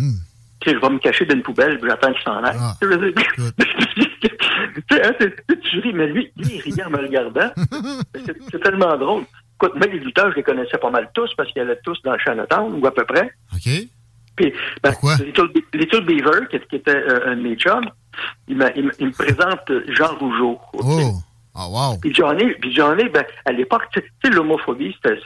Tu 0.60 0.70
sais, 0.70 0.76
je 0.76 0.80
vais 0.80 0.88
me 0.88 0.98
cacher 0.98 1.26
dans 1.26 1.34
une 1.34 1.42
poubelle, 1.42 1.78
j'attends 1.82 2.12
qu'il 2.12 2.22
s'en 2.22 2.42
aille. 2.42 2.56
Ah, 2.58 2.74
Tu 2.80 2.88
sais, 2.88 3.14
tu 4.88 5.02
hein, 5.02 5.12
tu 5.62 5.80
ris, 5.80 5.92
mais 5.92 6.06
lui, 6.06 6.32
lui, 6.36 6.54
il 6.54 6.60
riait 6.62 6.84
en 6.84 6.90
me 6.90 6.98
regardant. 6.98 7.50
C'est 8.50 8.62
tellement 8.62 8.96
drôle. 8.96 9.24
Écoute, 9.66 9.81
les 9.92 9.98
lutteurs, 9.98 10.31
je 10.31 10.37
les 10.37 10.42
connaissais 10.42 10.79
pas 10.79 10.90
mal 10.90 11.11
tous, 11.14 11.33
parce 11.37 11.50
qu'ils 11.53 11.62
allaient 11.62 11.79
tous 11.85 12.00
dans 12.03 12.12
le 12.12 12.18
Chinatown, 12.18 12.79
ou 12.81 12.87
à 12.87 12.90
peu 12.94 13.05
près. 13.05 13.31
OK. 13.55 13.70
Puis, 14.37 14.53
ben, 14.83 14.90
Pourquoi? 14.90 15.16
Little, 15.74 16.05
Beaver, 16.05 16.48
qui, 16.50 16.59
qui 16.61 16.77
était 16.77 16.96
euh, 16.96 17.31
un 17.33 17.37
de 17.37 17.42
mes 17.42 17.55
chums, 17.57 17.88
il, 18.48 18.57
me- 18.57 18.77
il 19.00 19.07
me 19.07 19.12
présente 19.12 19.70
Jean 19.88 20.14
Rougeau. 20.16 20.61
Oh. 20.74 21.12
Oh, 21.57 21.68
wow. 21.70 21.98
Puis 22.00 22.12
Johnny, 22.12 22.53
puis 22.61 22.74
Johnny, 22.74 23.05
ben, 23.11 23.24
à 23.44 23.53
l'époque, 23.53 23.85
tu 23.92 24.00
sais- 24.00 24.31
l'homophobie, 24.31 24.96
c'était, 25.00 25.20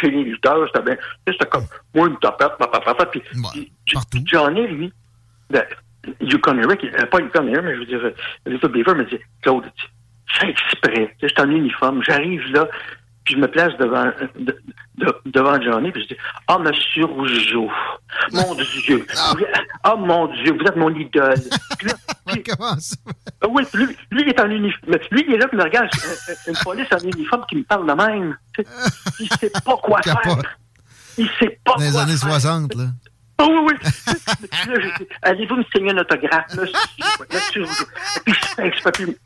chez 0.00 0.10
les 0.10 0.22
lutteurs, 0.22 0.64
c'était 0.68 0.84
bien, 0.84 0.96
c'était 1.26 1.46
comme, 1.46 1.64
moi, 1.92 2.06
une 2.06 2.16
tapette, 2.18 2.52
papa, 2.56 2.78
papa, 2.78 3.06
puis, 3.06 3.20
partout. 3.92 4.18
Johnny, 4.24 4.64
lui, 4.68 4.92
ben, 5.50 5.64
Yukon 6.20 6.56
Eric, 6.62 6.84
euh, 6.84 7.06
pas 7.06 7.18
Yukon 7.18 7.42
mais 7.42 7.74
je 7.74 7.80
veux 7.80 7.86
dire, 7.86 7.98
euh, 8.04 8.14
Little 8.46 8.68
Beaver 8.68 8.94
me 8.94 9.04
dit, 9.06 9.18
Claude, 9.42 9.64
fais 10.28 10.50
exprès, 10.50 11.16
suis 11.20 11.40
en 11.42 11.50
uniforme, 11.50 12.00
j'arrive 12.04 12.42
là, 12.52 12.68
puis 13.26 13.34
je 13.34 13.40
me 13.40 13.48
place 13.48 13.76
devant, 13.78 14.06
de- 14.38 14.56
de- 14.98 15.16
devant 15.26 15.60
Johnny, 15.60 15.90
puis 15.92 16.02
je 16.04 16.14
dis, 16.14 16.20
ah, 16.48 16.58
monsieur 16.58 17.04
Rougeau, 17.04 17.68
mon 18.32 18.54
Dieu, 18.86 19.04
ah, 19.82 19.94
mon 19.96 20.28
Dieu, 20.28 20.52
vous 20.58 20.64
êtes 20.64 20.76
mon 20.76 20.94
idole. 20.94 21.34
Puis 21.78 21.88
là, 21.88 21.94
puis- 22.28 22.42
Comment 22.44 22.78
ça? 22.78 22.96
ah 23.42 23.46
oui, 23.50 23.64
lui, 23.74 23.86
lui, 24.12 24.22
il 24.22 24.28
est 24.28 24.40
en 24.40 24.48
uniforme. 24.48 24.94
Lui, 25.10 25.24
il 25.28 25.34
est 25.34 25.38
là, 25.38 25.46
il 25.52 25.58
me 25.58 25.62
regarde, 25.64 25.88
euh, 26.06 26.34
une 26.46 26.56
police 26.64 26.86
en 26.92 26.98
uniforme 26.98 27.44
qui 27.48 27.56
me 27.56 27.64
parle 27.64 27.86
de 27.86 27.92
même. 27.92 28.36
Il 29.20 29.28
sait 29.40 29.50
pas 29.64 29.76
quoi 29.76 30.00
faire. 30.02 30.56
Il 31.18 31.28
sait 31.40 31.58
pas 31.64 31.74
Dans 31.74 31.80
les 31.80 31.96
années 31.96 32.16
faire. 32.16 32.30
60, 32.40 32.74
là. 32.76 32.84
Ah 33.38 33.44
oui, 33.46 33.58
oui. 33.66 33.74
Là, 34.66 34.74
allez-vous 35.22 35.56
me 35.56 35.64
signer 35.74 35.90
un 35.92 35.98
autographe, 35.98 36.46
Rougeau? 36.52 36.72
Puis 37.28 38.34
je 38.34 38.62
oh, 38.64 38.70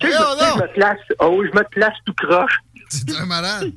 je, 0.03 0.07
je 0.09 0.63
me 0.63 0.73
place, 0.75 0.99
oh 1.21 1.37
oui, 1.39 1.49
je 1.53 1.59
me 1.59 1.65
place 1.71 1.95
tout 2.05 2.15
croche. 2.15 2.59
C'est 2.89 3.17
un 3.17 3.27
malade. 3.27 3.73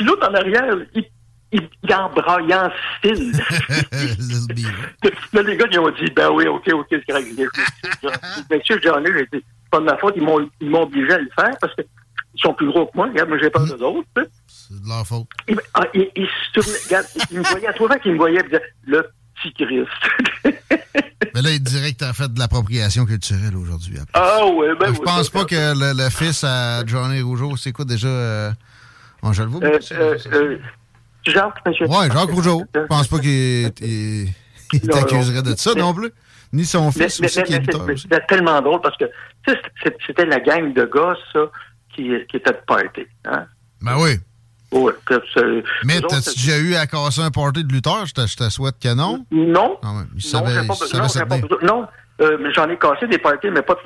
Puis 0.00 0.08
l'autre 0.08 0.26
en 0.30 0.32
arrière, 0.32 0.64
il, 0.94 1.04
il, 1.52 1.68
il 1.82 1.94
embraille, 1.94 2.46
il 2.48 2.54
enfile. 2.54 3.32
là, 5.34 5.42
les 5.42 5.56
gars, 5.58 5.66
ils 5.70 5.78
ont 5.78 5.90
dit, 5.90 6.10
ben 6.16 6.30
oui, 6.30 6.46
OK, 6.46 6.66
OK, 6.72 6.86
c'est 6.88 7.04
correct. 7.04 7.26
Bien 8.48 8.58
sûr, 8.64 8.78
j'en 8.82 9.04
ai, 9.04 9.12
j'ai 9.12 9.24
dit, 9.24 9.28
c'est 9.44 9.70
pas 9.70 9.80
de 9.80 9.84
ma 9.84 9.98
faute, 9.98 10.14
ils 10.16 10.22
m'ont, 10.22 10.40
ils 10.58 10.70
m'ont 10.70 10.84
obligé 10.84 11.12
à 11.12 11.18
le 11.18 11.28
faire 11.38 11.50
parce 11.60 11.74
qu'ils 11.74 11.84
sont 12.36 12.54
plus 12.54 12.66
gros 12.68 12.86
que 12.86 12.92
moi. 12.96 13.08
Regarde, 13.08 13.28
moi, 13.28 13.36
j'ai 13.42 13.50
peur 13.50 13.66
d'eux 13.66 13.82
autres. 13.84 14.08
tu. 14.16 14.22
C'est 14.46 14.82
de 14.82 14.88
leur 14.88 15.06
faute. 15.06 15.26
Il, 15.48 15.60
ah, 15.74 15.84
il, 15.92 16.08
il 16.16 16.26
se 16.26 16.52
tournait, 16.54 16.78
regarde, 16.86 17.06
il 17.30 17.38
me 17.40 17.44
voyait, 17.44 17.66
à 17.66 17.72
trois 17.74 17.88
fois 17.88 17.98
qu'il 17.98 18.12
me 18.12 18.16
voyait, 18.16 18.38
il 18.40 18.44
me 18.44 18.48
disait, 18.48 18.62
le 18.86 19.06
petit 19.34 19.52
Christ. 19.52 19.90
Mais 21.34 21.42
là, 21.42 21.50
il 21.50 21.62
dirait 21.62 21.92
que 21.92 21.98
t'as 21.98 22.14
fait 22.14 22.32
de 22.32 22.38
l'appropriation 22.38 23.04
culturelle 23.04 23.54
aujourd'hui. 23.54 23.98
ah 24.14 24.46
ouais, 24.46 24.74
ben 24.80 24.86
Je 24.94 24.98
oui, 24.98 25.00
pense 25.04 25.28
pas 25.28 25.44
que 25.44 25.74
le, 25.78 25.92
le 26.04 26.08
fils 26.08 26.42
à 26.42 26.86
Johnny 26.86 27.20
Rougeau, 27.20 27.54
c'est 27.58 27.72
quoi 27.72 27.84
déjà? 27.84 28.08
Euh, 28.08 28.50
on, 29.22 29.32
je 29.32 29.42
le 29.42 29.48
vois. 29.48 29.64
Euh, 29.64 29.78
euh, 29.92 30.18
euh, 30.32 30.58
Jacques, 31.26 31.66
monsieur. 31.66 31.86
Ouais, 31.86 32.06
Jacques 32.12 32.30
Rougeau. 32.30 32.64
Je 32.74 32.80
pense 32.86 33.08
pas 33.08 33.18
qu'il 33.18 33.30
il, 33.80 34.28
il 34.72 34.80
Non, 34.84 34.94
non. 34.96 35.00
t'accuserait 35.02 35.42
de 35.42 35.54
ça 35.56 35.74
non 35.74 35.92
plus. 35.94 36.10
Ni 36.52 36.64
son 36.64 36.90
fils 36.90 37.20
aussi 37.20 37.42
qui 37.44 37.56
lutteur 37.58 37.86
c'était 37.96 38.20
tellement 38.26 38.60
drôle 38.60 38.80
parce 38.80 38.96
que 38.96 39.04
c'était 40.06 40.26
la 40.26 40.40
gang 40.40 40.72
de 40.72 40.84
gars, 40.84 41.14
ça, 41.32 41.40
qui, 41.94 42.12
était 42.12 42.38
de 42.50 42.58
party. 42.66 43.06
Hein? 43.24 43.46
Ben 43.80 43.96
oui. 43.98 44.18
Ouais, 44.72 44.92
Mais 45.84 46.00
t'as-tu 46.00 46.30
déjà 46.38 46.58
eu 46.58 46.74
à 46.76 46.86
casser 46.86 47.22
un 47.22 47.30
party 47.30 47.64
de 47.64 47.72
lutteur? 47.72 48.06
Je 48.06 48.14
te, 48.14 48.26
je 48.26 48.36
te 48.36 48.48
souhaite 48.50 48.76
que 48.80 48.94
non. 48.94 49.24
Non. 49.30 49.78
Il 49.82 49.92
Non, 49.92 50.06
savait, 50.18 50.62
il 50.62 50.66
pas, 50.68 50.74
savait 50.74 51.02
non, 51.02 51.08
se 51.08 51.18
j'ai 51.18 51.24
pas 51.26 51.38
non, 51.62 51.86
euh, 52.20 52.36
mais 52.40 52.52
j'en 52.52 52.68
ai 52.68 52.78
cassé 52.78 53.06
des 53.08 53.18
parties, 53.18 53.50
mais 53.50 53.62
pas, 53.62 53.76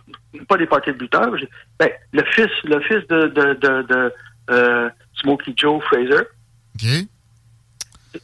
pas 0.48 0.56
des 0.58 0.66
parties 0.66 0.92
de 0.92 0.98
lutteurs. 0.98 1.36
J'ai- 1.38 1.48
Ben, 1.78 1.88
le 2.12 2.22
fils, 2.34 2.50
le 2.64 2.80
fils 2.80 3.06
de, 3.08 3.28
de, 3.28 3.54
de, 3.54 3.82
de 3.82 4.12
euh, 4.50 4.88
Smokey 5.20 5.52
Joe 5.56 5.82
Fraser, 5.84 6.22
OK. 6.74 6.80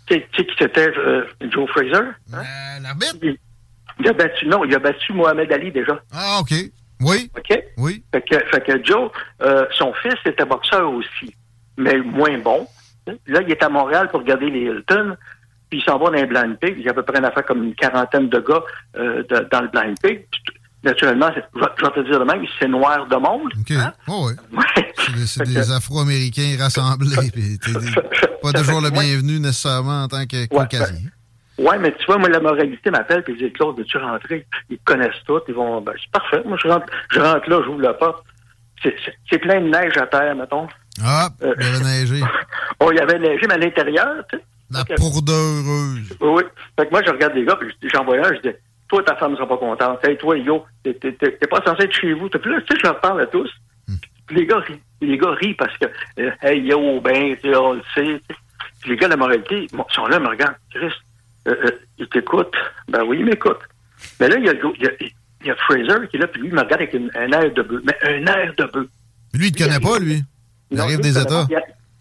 tu 0.07 0.15
sais 0.15 0.27
qui 0.33 0.47
c'était 0.59 0.89
euh, 0.99 1.25
Joe 1.51 1.69
Fraser? 1.71 1.95
Hein? 2.33 2.43
Euh, 2.43 2.81
L'arbitre? 2.83 3.17
Il, 3.23 3.37
il 4.01 4.09
a 4.09 4.13
battu, 4.13 4.47
non, 4.47 4.65
il 4.65 4.75
a 4.75 4.79
battu 4.79 5.13
Mohamed 5.13 5.53
Ali 5.53 5.71
déjà. 5.73 6.01
Ah, 6.13 6.39
OK. 6.41 6.53
Oui, 7.03 7.31
OK? 7.37 7.59
oui. 7.79 8.05
Fait 8.13 8.23
que, 8.23 8.39
fait 8.47 8.61
que 8.65 8.85
Joe, 8.85 9.11
euh, 9.43 9.65
son 9.79 9.93
fils 10.03 10.17
était 10.27 10.45
boxeur 10.45 10.91
aussi, 10.93 11.35
mais 11.79 11.97
moins 11.99 12.37
bon. 12.39 12.67
Là, 13.27 13.41
il 13.43 13.51
est 13.51 13.63
à 13.63 13.69
Montréal 13.71 14.09
pour 14.11 14.21
regarder 14.21 14.51
les 14.51 14.61
Hilton, 14.61 15.17
puis 15.71 15.79
il 15.81 15.83
s'en 15.83 15.99
va 15.99 16.07
dans 16.07 16.13
les 16.13 16.27
Blind 16.27 16.59
Pig. 16.59 16.75
Il 16.77 16.85
y 16.85 16.89
a 16.89 16.91
à 16.91 16.95
peu 16.95 17.03
près 17.03 17.19
une 17.19 17.25
affaire 17.25 17.45
comme 17.47 17.65
une 17.65 17.75
quarantaine 17.75 18.29
de 18.29 18.39
gars 18.41 18.63
euh, 18.97 19.23
dans 19.51 19.63
le 19.63 19.69
Blind 19.69 19.99
Pig. 20.01 20.27
Puis, 20.31 20.43
Naturellement, 20.83 21.29
je 21.35 21.41
vais 21.61 21.91
te 21.91 22.01
dire 22.09 22.19
de 22.21 22.25
même, 22.25 22.43
c'est 22.59 22.69
noir 22.69 23.07
de 23.07 23.17
monde. 23.17 23.53
OK. 23.61 23.71
hein? 23.73 23.93
Oh, 24.09 24.29
oui. 24.31 24.35
Ouais. 24.59 24.93
C'est 25.27 25.45
des, 25.45 25.55
que- 25.55 25.73
Afro-Américains 25.73 26.57
rassemblés. 26.59 27.31
puis 27.33 27.59
des- 27.59 27.91
pas 28.43 28.53
toujours 28.53 28.81
le 28.81 28.89
Ouais. 28.89 28.93
bienvenu 29.05 29.41
nécessairement 29.41 30.05
en 30.05 30.09
tant 30.09 30.25
que 30.27 30.47
caucasien. 30.47 31.11
Ouais, 31.59 31.79
mais 31.79 31.93
tu 31.99 32.07
vois, 32.07 32.17
moi, 32.17 32.29
la 32.31 32.41
moralité 32.41 32.91
m'appelle, 32.91 33.23
puis 33.23 33.39
je 33.39 33.45
dis, 33.47 33.53
Claude, 33.53 33.77
veux-tu 33.77 33.99
rentrer? 33.99 34.47
Ils 34.71 34.79
te 34.79 34.85
connaissent 34.85 35.23
tous, 35.27 35.41
ils 35.49 35.55
vont, 35.55 35.81
ben, 35.83 35.93
c'est 36.03 36.11
parfait. 36.11 36.43
Moi, 36.47 36.57
je 36.63 36.69
rentre, 36.69 36.87
je 37.13 37.21
rentre 37.21 37.51
là, 37.51 37.61
j'ouvre 37.65 37.83
la 37.83 37.93
porte. 37.95 38.25
C'est- 38.83 39.39
plein 39.39 39.61
de 39.61 39.69
neige 39.69 39.97
à 39.99 40.07
terre, 40.07 40.35
mettons. 40.35 40.67
Ah, 41.05 41.29
Euh. 41.43 41.55
il 41.61 41.67
avait 41.67 41.85
neigé. 41.85 42.21
Oh, 42.81 42.91
il 42.93 42.97
y 42.97 43.01
avait 43.01 43.19
neigé, 43.19 43.47
mais 43.47 43.55
à 43.55 43.59
l'intérieur, 43.59 44.09
tu 44.31 44.39
sais. 44.39 44.45
La 44.71 44.81
Ok. 44.83 44.95
pourdeuse. 44.97 46.17
Oui, 46.21 46.29
oui. 46.37 46.43
Fait 46.79 46.87
que 46.87 46.91
moi, 46.93 47.03
je 47.05 47.11
regarde 47.11 47.35
les 47.35 47.45
gars, 47.45 47.57
puis 47.57 47.69
je- 47.83 47.89
j'en 47.91 48.05
un, 48.11 48.33
je 48.35 48.49
dis, 48.49 48.55
toi, 48.91 49.03
ta 49.05 49.17
femme 49.17 49.31
ne 49.33 49.37
sera 49.37 49.49
pas 49.49 49.57
contente. 49.57 50.05
Hey, 50.05 50.17
toi, 50.19 50.37
yo, 50.37 50.65
t'es- 50.83 50.93
pas 50.93 51.63
censé 51.65 51.85
être 51.85 51.95
chez 51.95 52.13
vous. 52.13 52.29
Puis 52.29 52.51
là, 52.51 52.61
tu 52.61 52.67
sais, 52.75 52.81
je 52.81 52.87
leur 52.87 53.01
parle 53.01 53.21
à 53.23 53.27
tous. 53.27 53.49
Puis 54.27 54.37
les 54.37 54.47
gars 54.47 54.59
rient. 54.59 54.81
Les 55.01 55.17
gars 55.17 55.31
rient 55.31 55.55
parce 55.55 55.77
que, 55.79 55.87
euh, 56.19 56.31
hey, 56.43 56.61
yo, 56.63 57.01
ben, 57.01 57.37
on 57.57 57.73
le 57.75 57.83
sait. 57.95 58.21
Puis 58.81 58.91
les 58.91 58.97
gars 58.97 59.07
de 59.07 59.13
la 59.13 59.17
moralité, 59.17 59.67
bon, 59.73 59.85
ils 59.91 59.95
sont 59.95 60.07
là, 60.07 60.17
ils 60.19 60.23
me 60.23 60.29
regardent. 60.29 60.57
Chris, 60.75 60.93
euh, 61.49 61.55
euh, 61.65 61.71
ils 61.99 62.09
t'écoutent. 62.09 62.55
Ben 62.89 63.03
oui, 63.05 63.19
ils 63.21 63.25
m'écoutent. 63.25 63.63
Mais 64.19 64.29
là, 64.29 64.37
il 64.39 64.45
y, 64.45 64.49
a, 64.49 64.53
y 64.53 64.87
a, 64.87 64.91
il 65.43 65.47
y 65.47 65.51
a 65.51 65.55
Fraser 65.57 66.07
qui 66.09 66.17
est 66.17 66.21
là, 66.21 66.27
puis 66.27 66.41
lui, 66.43 66.49
il 66.49 66.55
me 66.55 66.61
regarde 66.61 66.81
avec 66.83 66.93
une- 66.95 67.11
un 67.15 67.31
air 67.33 67.53
de 67.53 67.63
bœuf. 67.63 67.81
Mais 67.85 67.97
un 68.03 68.27
air 68.27 68.53
de 68.57 68.65
bœuf. 68.65 68.87
Lui, 69.35 69.47
il 69.49 69.53
te 69.53 69.63
connaît 69.65 69.81
pas, 69.81 69.99
lui. 69.99 70.23
Il 70.71 70.77
Non, 70.77 70.85
arrive 70.85 70.97
lui, 70.97 71.03
des 71.05 71.19
États. 71.19 71.25
pas. 71.47 71.47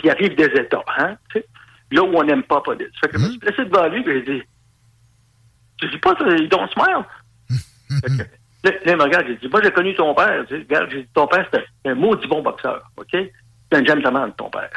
Il 0.04 0.10
arrive 0.10 0.36
des 0.36 0.46
États, 0.46 0.84
hein, 0.98 1.16
tu 1.32 1.40
sais. 1.40 1.46
Là 1.92 2.04
où 2.04 2.16
on 2.16 2.24
n'aime 2.24 2.44
pas 2.44 2.56
la 2.56 2.62
police. 2.62 2.88
Fait 3.02 3.08
que 3.10 3.18
je 3.18 3.24
me 3.24 3.30
suis 3.32 3.40
placé 3.40 3.66
devant 3.66 3.88
lui, 3.88 4.04
puis 4.04 4.14
j'ai 4.26 4.34
dit, 4.34 4.44
je 5.82 5.88
dis 5.88 5.98
pas, 5.98 6.16
you 6.38 6.48
don't 6.48 6.70
smile. 6.72 7.06
Que, 8.64 8.70
là, 8.70 8.72
il 8.86 8.96
me 8.98 9.04
regarde, 9.04 9.26
j'ai 9.28 9.36
dit, 9.38 9.48
moi, 9.48 9.62
j'ai 9.64 9.72
connu 9.72 9.96
ton 9.96 10.14
père. 10.14 10.44
Tu 10.48 10.56
sais, 10.56 10.62
regarde, 10.70 10.90
j'ai 10.92 11.02
dit, 11.04 11.10
ton 11.14 11.28
père, 11.28 11.46
c'était 11.52 11.66
un 11.86 11.96
maudit 11.96 12.28
bon 12.28 12.42
boxeur, 12.42 12.82
OK? 12.98 13.08
C'est 13.12 13.78
un 13.78 13.86
gentleman, 13.86 14.32
ton 14.38 14.50
père. 14.50 14.70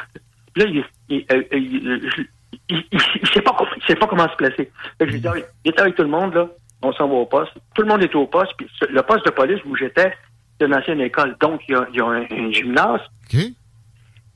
Puis 0.53 0.63
là, 0.63 0.69
il, 0.69 0.85
il, 1.09 1.25
euh, 1.31 1.43
il, 1.51 1.75
il, 1.75 2.27
il, 2.69 2.83
il- 2.91 2.99
il 3.21 3.27
sait 3.29 3.41
pas, 3.41 3.53
comment- 3.57 3.69
il 3.75 3.83
sait 3.83 3.95
pas 3.95 4.07
comment 4.07 4.29
se 4.29 4.35
placer. 4.35 4.71
J'ai 4.99 5.05
dit, 5.19 5.27
Ah, 5.27 5.33
il 5.65 5.69
était 5.71 5.81
avec 5.81 5.95
tout 5.95 6.03
le 6.03 6.09
monde, 6.09 6.33
là. 6.33 6.47
On 6.81 6.91
s'en 6.93 7.07
va 7.07 7.13
au 7.15 7.25
poste. 7.25 7.53
Tout 7.75 7.81
le 7.83 7.87
monde 7.87 8.03
est 8.03 8.13
au 8.15 8.27
poste. 8.27 8.53
Puis 8.57 8.69
le 8.89 9.01
poste 9.03 9.25
de 9.25 9.31
police 9.31 9.59
où 9.65 9.75
j'étais, 9.75 10.13
c'est 10.59 10.67
une 10.67 10.75
ancienne 10.75 10.99
école. 11.01 11.35
Donc, 11.39 11.61
il 11.67 11.73
y 11.73 11.75
a, 11.75 11.87
il 11.91 11.95
y 11.97 12.01
a 12.01 12.05
un, 12.05 12.23
un 12.29 12.51
gymnase. 12.51 13.01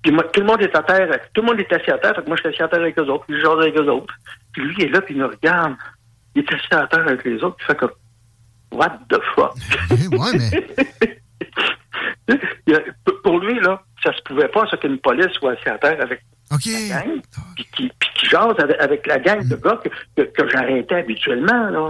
Puis 0.01 0.11
moi, 0.11 0.23
tout 0.25 0.39
le 0.39 0.45
monde 0.45 0.61
est 0.61 0.73
à 0.75 0.81
terre. 0.83 1.09
Tout 1.33 1.41
le 1.41 1.47
monde 1.47 1.59
est 1.59 1.71
assis 1.73 1.91
à 1.91 1.97
terre. 1.97 2.15
Fait 2.15 2.21
que 2.21 2.27
moi, 2.27 2.37
je 2.37 2.41
suis 2.41 2.49
assis 2.49 2.63
à 2.63 2.67
terre 2.69 2.79
avec 2.79 2.97
eux 2.97 3.03
autres. 3.09 3.25
Puis 3.25 3.35
je 3.37 3.41
jase 3.41 3.59
avec 3.59 3.77
eux 3.77 3.89
autres. 3.89 4.13
Puis 4.53 4.61
lui, 4.63 4.75
il 4.79 4.85
est 4.85 4.89
là, 4.89 5.01
puis 5.01 5.13
il 5.15 5.19
me 5.19 5.25
regarde. 5.27 5.75
Il 6.37 6.43
est 6.43 6.53
assis 6.53 6.67
à 6.71 6.85
terre 6.85 7.07
avec 7.07 7.23
les 7.25 7.43
autres. 7.43 7.57
Il 7.61 7.65
fait 7.65 7.75
comme, 7.77 7.91
what 8.71 8.99
the 9.09 9.19
fuck? 9.33 9.55
Ouais, 10.11 10.37
mais. 10.37 11.19
Pour- 13.23 13.39
lui, 13.39 13.59
là, 13.61 13.81
ça 14.03 14.13
se 14.13 14.21
pouvait 14.23 14.47
pas, 14.47 14.67
ça, 14.69 14.77
qu'une 14.77 14.99
police 14.99 15.31
soit 15.33 15.53
assis 15.53 15.69
à 15.69 15.77
terre 15.77 15.99
avec 16.01 16.21
OK. 16.51 16.65
la 16.65 17.01
gang, 17.01 17.21
puis 17.55 17.65
qui, 17.75 17.91
puis 17.99 18.09
qui 18.15 18.25
jase 18.29 18.55
avec, 18.59 18.79
avec 18.79 19.07
la 19.07 19.19
gang 19.19 19.47
de 19.47 19.55
gars 19.55 19.79
que, 19.83 19.89
que, 20.15 20.21
que 20.29 20.49
j'arrêtais 20.49 20.95
habituellement, 20.95 21.69
là. 21.69 21.89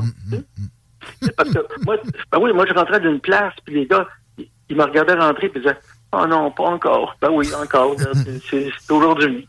C'est 1.21 1.35
Parce 1.35 1.49
que 1.51 1.59
moi, 1.85 1.95
ben 2.31 2.39
oui, 2.39 2.51
moi, 2.53 2.65
je 2.67 2.73
rentrais 2.73 2.99
d'une 2.99 3.19
place, 3.19 3.53
puis 3.65 3.75
les 3.75 3.85
gars, 3.85 4.07
ils, 4.37 4.49
ils 4.69 4.75
me 4.75 4.83
regardaient 4.83 5.13
rentrer, 5.15 5.49
puis 5.49 5.59
ils 5.59 5.63
disaient, 5.63 5.77
oh 6.13 6.25
non, 6.27 6.51
pas 6.51 6.65
encore. 6.65 7.15
Ben 7.21 7.29
oui, 7.31 7.47
encore, 7.55 7.95
c'est- 8.49 8.71
aujourd'hui. 8.91 9.47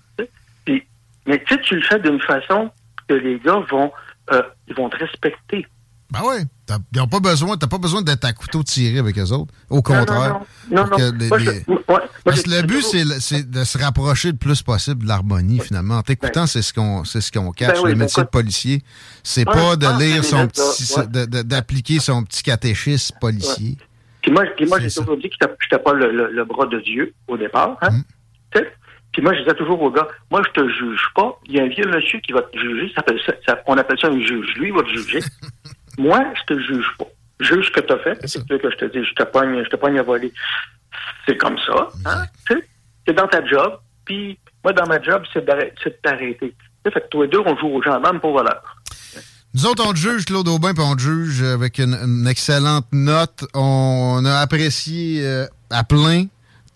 mais 0.67 1.39
tu 1.45 1.55
sais, 1.55 1.61
tu 1.63 1.77
le 1.77 1.83
fais 1.83 1.99
d'une 2.01 2.21
façon 2.21 2.71
que 3.09 3.15
les 3.15 3.39
gars 3.41 3.63
vont, 3.71 3.93
euh, 4.33 4.43
ils 4.69 4.75
vont 4.75 4.89
te 4.89 4.97
respecter. 4.97 5.67
Ben. 6.11 6.23
T'as 6.65 6.79
ils 6.95 7.07
pas 7.07 7.21
besoin, 7.21 7.57
t'as 7.59 7.67
pas 7.67 7.77
besoin 7.79 8.01
d'être 8.03 8.25
à 8.25 8.33
couteau 8.33 8.63
tiré 8.63 8.99
avec 8.99 9.19
eux 9.19 9.31
autres. 9.33 9.53
Au 9.69 9.83
contraire. 9.83 10.41
Non, 10.71 10.85
non, 10.85 10.87
non. 10.91 10.97
que 10.97 11.13
les- 11.19 11.29
Moi, 11.29 11.39
je- 11.39 11.51
les- 11.51 11.65
moi, 11.67 11.79
moi, 11.89 12.03
Parce 12.25 12.43
que 12.43 12.51
le 12.51 12.63
but, 12.63 12.83
c'est 12.83 13.51
de 13.51 13.65
se 13.65 13.77
rapprocher 13.79 14.33
le 14.33 14.37
plus 14.39 14.63
possible 14.63 15.03
de 15.03 15.09
l'harmonie, 15.09 15.61
finalement. 15.61 15.99
En 15.99 16.03
t'écoutant, 16.03 16.47
c'est 16.47 16.63
ce 16.63 16.73
qu'on 16.73 17.05
c'est 17.05 17.21
ce 17.21 17.31
qu'on 17.31 17.53
cache, 17.53 17.75
Ben 17.75 17.81
oui, 17.85 17.91
le 17.91 17.95
ben 17.97 18.05
métier 18.05 18.23
de 18.23 18.29
policier. 18.29 18.83
C'est 19.23 19.45
pas 19.45 19.77
de 19.77 19.85
pense 19.87 20.01
lire 20.01 20.25
son 20.25 20.43
les 20.43 20.49
petit, 20.49 20.95
d'appliquer 21.45 22.01
son 22.01 22.23
petit 22.25 22.43
catéchisme 22.43 23.15
policier. 23.21 23.77
Puis 24.23 24.33
moi, 24.33 24.45
puis 24.57 24.67
moi 24.67 24.79
C'est 24.81 24.89
j'ai 24.89 25.01
toujours 25.01 25.17
dit 25.19 25.29
que 25.29 25.37
j'étais- 25.41 25.55
j'étais 25.61 25.83
pas 25.83 25.93
le, 25.93 26.11
le- 26.11 26.33
le 26.33 26.45
bras 26.45 26.67
de 26.67 26.81
Dieu 26.81 27.15
au 27.29 27.37
départ. 27.37 27.77
Hein? 27.83 27.91
Mm. 27.91 28.03
Puis 29.19 29.25
moi, 29.25 29.35
je 29.35 29.41
disais 29.41 29.55
toujours 29.57 29.83
aux 29.83 29.91
gars, 29.91 30.07
moi, 30.31 30.41
je 30.47 30.53
te 30.61 30.69
juge 30.69 31.09
pas. 31.17 31.37
Il 31.47 31.57
y 31.57 31.59
a 31.59 31.65
un 31.65 31.67
vieux 31.67 31.89
monsieur 31.93 32.21
qui 32.21 32.31
va 32.31 32.41
te 32.43 32.57
juger. 32.57 32.87
Ça 32.91 32.95
s'appelle 33.01 33.19
ça- 33.27 33.33
ça- 33.45 33.61
on 33.67 33.77
appelle 33.77 33.99
ça 34.01 34.07
un 34.07 34.21
juge. 34.21 34.55
Lui, 34.59 34.69
il 34.69 34.73
va 34.73 34.83
te 34.85 34.91
juger. 34.91 35.19
moi, 35.99 36.25
je 36.37 36.55
te 36.55 36.61
juge 36.61 36.87
pas. 36.97 37.07
Juge 37.41 37.67
ce 37.67 37.71
que 37.73 37.81
tu 37.81 37.93
as 37.93 37.99
fait. 37.99 38.17
C'est 38.21 38.29
sûr 38.47 38.47
que 38.47 38.71
je 38.71 38.77
te 38.77 38.85
dis, 38.85 39.05
je 39.05 39.15
te 39.15 39.25
pogne, 39.25 39.61
je 39.65 39.69
te 39.71 39.75
pogne 39.75 39.99
à 39.99 40.05
voler. 40.05 40.33
C'est 41.27 41.37
comme 41.37 41.57
ça. 41.67 41.89
Hein? 42.07 42.27
Tu 42.49 42.55
sais? 42.59 42.69
C'est 43.09 43.15
dans 43.15 43.27
ta 43.27 43.45
job. 43.45 43.81
Puis 44.05 44.39
moi, 44.63 44.73
dans 44.73 44.87
ma 44.87 45.03
job, 45.03 45.25
c'est 45.33 45.45
de 45.45 45.89
t'arrêter. 46.01 46.39
Tu 46.41 46.57
sais, 46.87 46.91
Fait 46.93 47.01
que 47.01 47.09
toi 47.09 47.25
et 47.25 47.29
deux, 47.29 47.41
on 47.45 47.57
joue 47.59 47.67
aux 47.75 47.83
gendarmes 47.83 48.21
pour 48.21 48.35
voleur. 48.35 48.77
Nous 49.53 49.67
autres, 49.67 49.85
on 49.85 49.91
te 49.95 49.99
juge, 49.99 50.27
Claude 50.27 50.47
Aubin, 50.47 50.75
puis 50.75 50.85
on 50.87 50.95
te 50.95 51.01
juge 51.01 51.43
avec 51.43 51.79
une, 51.79 51.95
une 51.95 52.29
excellente 52.29 52.87
note. 52.93 53.47
On 53.53 54.23
a 54.25 54.39
apprécié 54.39 55.27
euh, 55.27 55.47
à 55.71 55.83
plein 55.83 56.27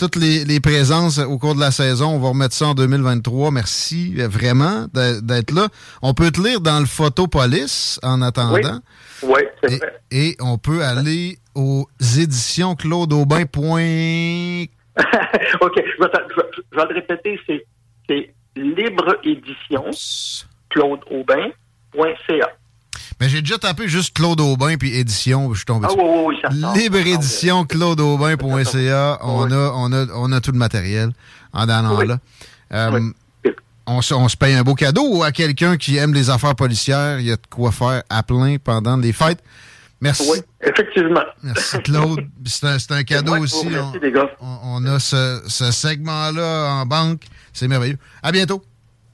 toutes 0.03 0.17
les, 0.17 0.45
les 0.45 0.59
présences 0.59 1.19
au 1.19 1.39
cours 1.39 1.55
de 1.55 1.61
la 1.61 1.71
saison. 1.71 2.09
On 2.17 2.19
va 2.19 2.31
remettre 2.31 2.55
ça 2.57 2.67
en 2.67 2.75
2023. 2.75 3.53
Merci 3.53 4.15
euh, 4.19 4.27
vraiment 4.27 4.87
d'être 4.93 5.53
là. 5.53 5.69
On 6.03 6.13
peut 6.13 6.33
te 6.33 6.41
lire 6.41 6.61
dans 6.61 6.81
le 6.81 6.87
Photopolis 6.87 8.01
en 8.03 8.21
attendant. 8.21 8.81
Oui, 9.23 9.43
c'est 9.63 9.75
Et, 9.75 9.77
vrai. 9.77 10.01
et 10.11 10.37
on 10.41 10.59
peut 10.59 10.83
aller 10.83 11.39
aux 11.55 11.87
éditions 12.19 12.75
claudeaubin.com. 12.75 14.67
OK, 15.61 15.75
je 15.77 16.03
vais, 16.03 16.11
je 16.73 16.77
le 16.77 16.95
répéter, 16.95 17.41
c'est, 17.47 17.65
c'est 18.09 18.35
libre 18.57 19.17
édition 19.23 19.85
claudeaubin.ca. 20.71 22.49
Mais 23.23 23.29
j'ai 23.29 23.41
déjà 23.41 23.57
tapé 23.57 23.87
juste 23.87 24.17
Claude 24.17 24.41
Aubin 24.41 24.77
puis 24.77 24.97
édition, 24.97 25.53
je 25.53 25.59
suis 25.59 25.65
tombé 25.65 25.87
Ah 25.89 25.95
oui, 25.97 26.03
oui, 26.27 26.37
ça 26.43 26.51
sort. 26.51 26.75
Libre 26.75 26.97
Ça 26.99 27.05
sort, 27.05 27.15
édition 27.15 27.65
claudeaubin.ca. 27.65 29.19
On 29.23 29.45
Oui. 29.47 29.53
a, 29.55 29.73
on 29.77 29.93
a, 29.93 30.07
on 30.15 30.33
a 30.33 30.41
tout 30.41 30.51
le 30.51 30.59
matériel 30.59 31.13
en 31.53 31.69
allant 31.69 32.01
là. 32.03 32.19
Euh, 32.73 33.01
on, 33.87 34.03
se, 34.03 34.13
on 34.13 34.29
se 34.29 34.37
paye 34.37 34.55
un 34.55 34.63
beau 34.65 34.75
cadeau 34.75 35.23
à 35.23 35.31
quelqu'un 35.31 35.77
qui 35.77 35.99
aime 35.99 36.13
les 36.15 36.31
affaires 36.31 36.57
policières. 36.57 37.21
Il 37.21 37.27
y 37.27 37.31
a 37.31 37.37
de 37.37 37.47
quoi 37.49 37.71
faire 37.71 38.03
à 38.11 38.23
plein 38.25 38.57
pendant 38.63 38.97
les 38.97 39.13
fêtes. 39.13 39.43
Merci. 40.01 40.29
Oui, 40.29 40.39
effectivement. 40.61 41.21
Merci 41.45 41.79
Claude. 41.85 42.27
C'est 42.45 42.67
un, 42.67 42.97
un 42.97 43.03
cadeau 43.05 43.37
aussi. 43.37 43.65
remercie, 43.69 43.99
on- 44.41 44.59
on 44.65 44.85
a 44.87 44.99
ce, 44.99 45.43
ce 45.47 45.71
segment-là 45.71 46.73
en 46.73 46.87
banque. 46.87 47.23
C'est 47.53 47.69
merveilleux. 47.69 47.99
À 48.21 48.33
bientôt. 48.33 48.65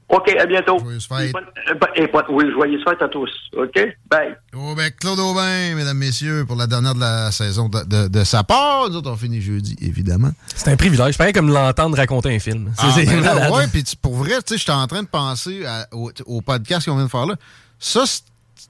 OK, 0.09 0.27
à 0.39 0.45
bientôt. 0.47 0.79
Joyeuse 0.79 1.07
fête. 1.07 1.29
Et 1.29 1.31
bonne- 1.31 1.43
euh, 1.69 1.73
et 1.95 2.07
bonne- 2.07 2.25
oui, 2.29 2.45
joyeuse 2.51 2.83
fête 2.83 3.01
à 3.01 3.07
tous. 3.07 3.29
OK? 3.55 3.79
Bye. 4.09 4.35
Oh, 4.55 4.73
ben, 4.75 4.89
Claude 4.99 5.19
Aubin, 5.19 5.75
mesdames, 5.75 5.97
messieurs, 5.97 6.45
pour 6.47 6.55
la 6.55 6.65
dernière 6.65 6.95
de 6.95 6.99
la 6.99 7.31
saison 7.31 7.69
de, 7.69 7.83
de- 7.85 8.07
de 8.07 8.23
sa 8.23 8.43
part. 8.43 8.89
Nous 8.89 8.95
autres, 8.95 9.11
on 9.11 9.15
finit 9.15 9.39
jeudi, 9.41 9.75
évidemment. 9.81 10.31
C'est 10.55 10.71
un 10.71 10.75
privilège. 10.77 11.15
Pareil 11.17 11.31
comme 11.33 11.49
l'entendre 11.53 11.95
raconter 11.95 12.35
un 12.35 12.39
film. 12.39 12.71
C'est 12.75 12.85
Ah, 12.87 12.91
c'est 12.95 13.05
ben 13.05 13.51
ouais, 13.51 13.67
puis 13.67 13.83
pour 14.01 14.15
vrai, 14.15 14.37
tu 14.45 14.53
sais, 14.53 14.57
j'étais 14.57 14.71
en 14.71 14.87
train 14.87 15.03
de 15.03 15.07
penser 15.07 15.63
à- 15.65 15.87
au, 15.91 16.11
au 16.25 16.41
podcast 16.41 16.87
qu'on 16.87 16.95
vient 16.95 17.05
de 17.05 17.09
faire 17.11 17.27
là. 17.27 17.35
Ça, 17.77 18.03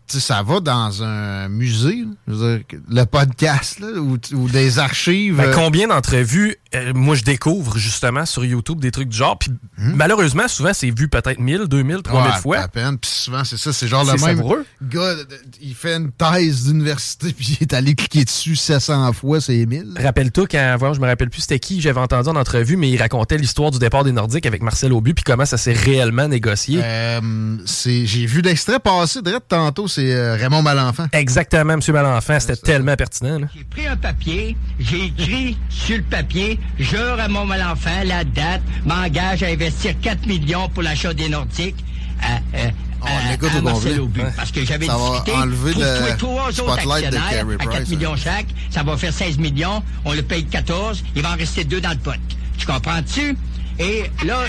ça 0.08 0.41
va 0.43 0.60
dans 0.60 1.04
un 1.04 1.49
musée, 1.49 2.06
dire, 2.28 2.60
le 2.89 3.04
podcast, 3.06 3.80
là, 3.80 3.88
ou, 3.99 4.17
ou 4.34 4.49
des 4.49 4.80
archives. 4.80 5.36
Ben, 5.38 5.49
euh, 5.49 5.54
combien 5.54 5.88
d'entrevues, 5.88 6.56
euh, 6.75 6.93
moi, 6.95 7.15
je 7.15 7.23
découvre 7.23 7.78
justement 7.78 8.25
sur 8.25 8.43
YouTube 8.45 8.80
des 8.80 8.91
trucs 8.91 9.10
du 9.10 9.17
genre. 9.17 9.38
Puis 9.38 9.52
malheureusement, 9.78 10.47
souvent, 10.47 10.71
c'est 10.73 10.89
vu 10.89 11.08
peut-être 11.10 11.39
1000, 11.39 11.65
2000, 11.67 12.02
3000 12.02 12.30
Hmm? 12.30 12.34
ouais, 12.36 12.41
fois. 12.41 12.58
à 12.60 12.67
peine. 12.67 12.97
Puis 12.97 13.12
souvent, 13.12 13.43
c'est 13.43 13.58
ça, 13.58 13.71
c'est 13.73 13.88
genre 13.88 14.04
le 14.04 14.12
même 14.12 14.19
savoureux. 14.38 14.65
gars, 14.82 15.13
il 15.62 15.73
fait 15.75 15.95
une 15.95 16.12
thèse 16.12 16.65
d'université, 16.65 17.32
puis 17.38 17.58
il 17.60 17.63
est 17.63 17.73
allé 17.73 17.95
cliquer 17.95 18.25
dessus 18.25 18.56
700 18.56 19.13
fois, 19.13 19.39
c'est 19.41 19.65
1000. 19.65 19.93
Rappelle-toi 19.97 20.47
quand, 20.49 20.75
voyons, 20.80 20.93
je 20.95 20.99
me 21.02 21.08
rappelle 21.08 21.30
plus 21.30 21.41
c'était 21.41 21.60
qui, 21.60 21.82
j'avais 21.82 21.99
entendu 22.02 22.30
en 22.30 22.36
entrevue, 22.36 22.78
mais 22.78 22.89
il 22.89 22.97
racontait 22.97 23.38
l'histoire 23.38 23.71
du 23.71 23.80
départ 23.80 24.04
des 24.04 24.12
Nordiques 24.12 24.45
avec 24.45 24.62
Marcel 24.62 24.91
Aubu, 24.93 25.13
puis 25.13 25.23
comment 25.23 25.45
ça 25.45 25.58
s'est 25.58 25.73
réellement 25.73 26.28
négocié. 26.28 26.82
Euh, 26.84 27.58
c'est- 27.65 28.06
J'ai 28.06 28.25
vu 28.25 28.41
l'extrait 28.41 28.80
passer, 28.80 29.21
direct 29.21 29.45
tantôt, 29.49 29.78
c'est 29.87 30.11
euh, 30.13 30.35
Raymond 30.35 30.61
Malenfant. 30.61 31.07
Exactement, 31.11 31.73
M. 31.73 31.79
Malenfant, 31.93 32.39
c'était 32.39 32.55
tellement 32.55 32.95
pertinent. 32.95 33.39
J'ai 33.55 33.63
pris 33.63 33.87
un 33.87 33.97
papier, 33.97 34.55
j'ai 34.79 35.05
écrit 35.05 35.57
sur 35.69 35.97
le 35.97 36.03
papier, 36.03 36.59
je, 36.79 36.97
Raymond 36.97 37.45
Malenfant, 37.45 38.03
la 38.05 38.23
date, 38.23 38.61
m'engage 38.85 39.43
à 39.43 39.47
investir 39.47 39.93
4 40.01 40.25
millions 40.27 40.69
pour 40.69 40.83
l'achat 40.83 41.13
des 41.13 41.29
Nordiques 41.29 41.83
à, 42.21 42.37
euh, 42.57 42.69
Oh, 43.01 43.05
à- 43.07 43.31
l'écoute 43.31 43.49
à 43.55 43.59
au 43.59 43.61
Marcel. 43.61 43.99
Aubu. 44.01 44.19
Ouais. 44.21 44.27
Parce 44.35 44.51
que 44.51 44.65
j'avais 44.65 44.85
discuté, 44.87 45.31
enlever 45.31 45.71
trouve-toi 45.71 46.09
le 46.09 46.17
trois 46.17 46.49
autres 46.59 46.91
actionnaires 46.91 47.23
à 47.23 47.29
4 47.29 47.57
Price, 47.69 47.79
hein. 47.79 47.95
millions 47.95 48.15
chaque, 48.17 48.47
ça 48.69 48.83
va 48.83 48.97
faire 48.97 49.13
16 49.13 49.37
millions, 49.37 49.81
on 50.03 50.11
le 50.13 50.21
paye 50.21 50.43
14, 50.43 51.01
il 51.15 51.21
va 51.21 51.31
en 51.31 51.35
rester 51.37 51.63
deux 51.63 51.79
dans 51.79 51.91
le 51.91 51.95
pot. 51.97 52.11
Tu 52.57 52.65
comprends-tu? 52.65 53.37
Et 53.79 54.03
là, 54.25 54.39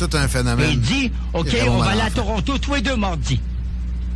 Tout 0.00 0.10
un 0.14 0.26
phénomène. 0.26 0.68
il 0.72 0.80
dit, 0.80 1.12
OK, 1.32 1.56
on 1.68 1.78
va 1.78 1.90
aller 1.90 2.00
à. 2.00 2.10
Toronto 2.10 2.58
tous 2.58 2.74
les 2.74 2.80
deux 2.80 2.96
mardis. 2.96 3.40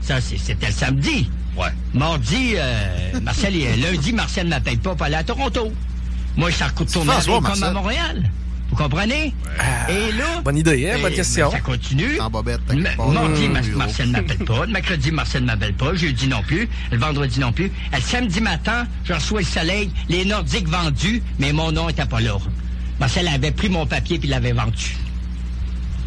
Ça, 0.07 0.21
c'était 0.21 0.67
le 0.67 0.73
samedi. 0.73 1.29
Ouais. 1.57 1.69
Mardi, 1.95 2.53
euh, 2.57 3.21
Marcel, 3.23 3.55
lundi, 3.81 4.13
Marcel 4.13 4.45
ne 4.45 4.51
m'appelle 4.51 4.79
pas 4.79 4.95
pour 4.95 5.05
aller 5.07 5.17
à 5.17 5.25
Toronto. 5.25 5.73
Moi, 6.37 6.51
je 6.51 6.63
retourné 6.63 7.11
François, 7.13 7.35
comme 7.35 7.43
Marcel. 7.45 7.65
à 7.65 7.73
Montréal. 7.73 8.31
Vous 8.71 8.77
comprenez? 8.77 9.33
Et 9.89 10.13
là... 10.13 10.41
Bonne 10.45 10.59
idée, 10.59 10.89
hein? 10.91 10.97
eh, 10.99 11.03
Bonne 11.03 11.15
question. 11.15 11.47
ben, 11.49 11.57
ça 11.57 11.61
continue. 11.61 12.21
En 12.21 12.29
bobette, 12.31 12.61
mardi, 12.69 13.49
Ma- 13.49 13.61
bureau. 13.63 13.79
Marcel 13.79 14.09
ne 14.09 14.13
m'appelle 14.13 14.45
pas. 14.45 14.67
Le 14.67 14.73
mercredi, 14.73 15.11
Marcel 15.13 15.43
ne 15.43 15.47
m'appelle 15.47 15.73
pas. 15.75 15.95
Jeudi 15.95 16.27
non 16.29 16.43
plus. 16.43 16.69
Le 16.91 16.99
vendredi 16.99 17.41
non 17.41 17.53
plus. 17.53 17.71
Le 17.93 18.01
samedi 18.01 18.41
matin, 18.41 18.87
je 19.05 19.13
reçois 19.15 19.41
le 19.41 19.47
soleil, 19.47 19.91
les 20.09 20.25
Nordiques 20.25 20.69
vendus, 20.69 21.23
mais 21.39 21.53
mon 21.53 21.73
nom 21.73 21.87
n'était 21.87 22.07
pas 22.07 22.21
là. 22.21 22.37
Marcel 23.01 23.27
avait 23.29 23.51
pris 23.53 23.69
mon 23.69 23.87
papier 23.87 24.19
puis 24.19 24.29
l'avait 24.29 24.53
vendu. 24.53 24.97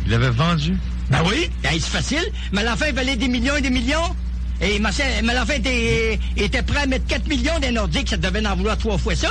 Il 0.05 0.12
l'avait 0.12 0.29
vendu? 0.29 0.75
Ben 1.11 1.19
oui, 1.27 1.49
ben, 1.63 1.71
c'est 1.73 1.79
facile. 1.89 2.23
Malenfant, 2.51 2.85
il 2.87 2.93
valait 2.95 3.15
des 3.15 3.27
millions 3.27 3.55
et 3.55 3.61
des 3.61 3.69
millions. 3.69 4.15
Et 4.61 4.77
Marcel, 4.79 5.23
Malenfant 5.23 5.53
était, 5.53 6.19
était 6.37 6.61
prêt 6.61 6.81
à 6.81 6.85
mettre 6.85 7.07
4 7.07 7.27
millions 7.27 7.59
des 7.59 7.71
Nordiques. 7.71 8.09
Ça 8.09 8.17
devait 8.17 8.45
en 8.45 8.55
vouloir 8.55 8.77
trois 8.77 8.97
fois 8.97 9.15
ça. 9.15 9.29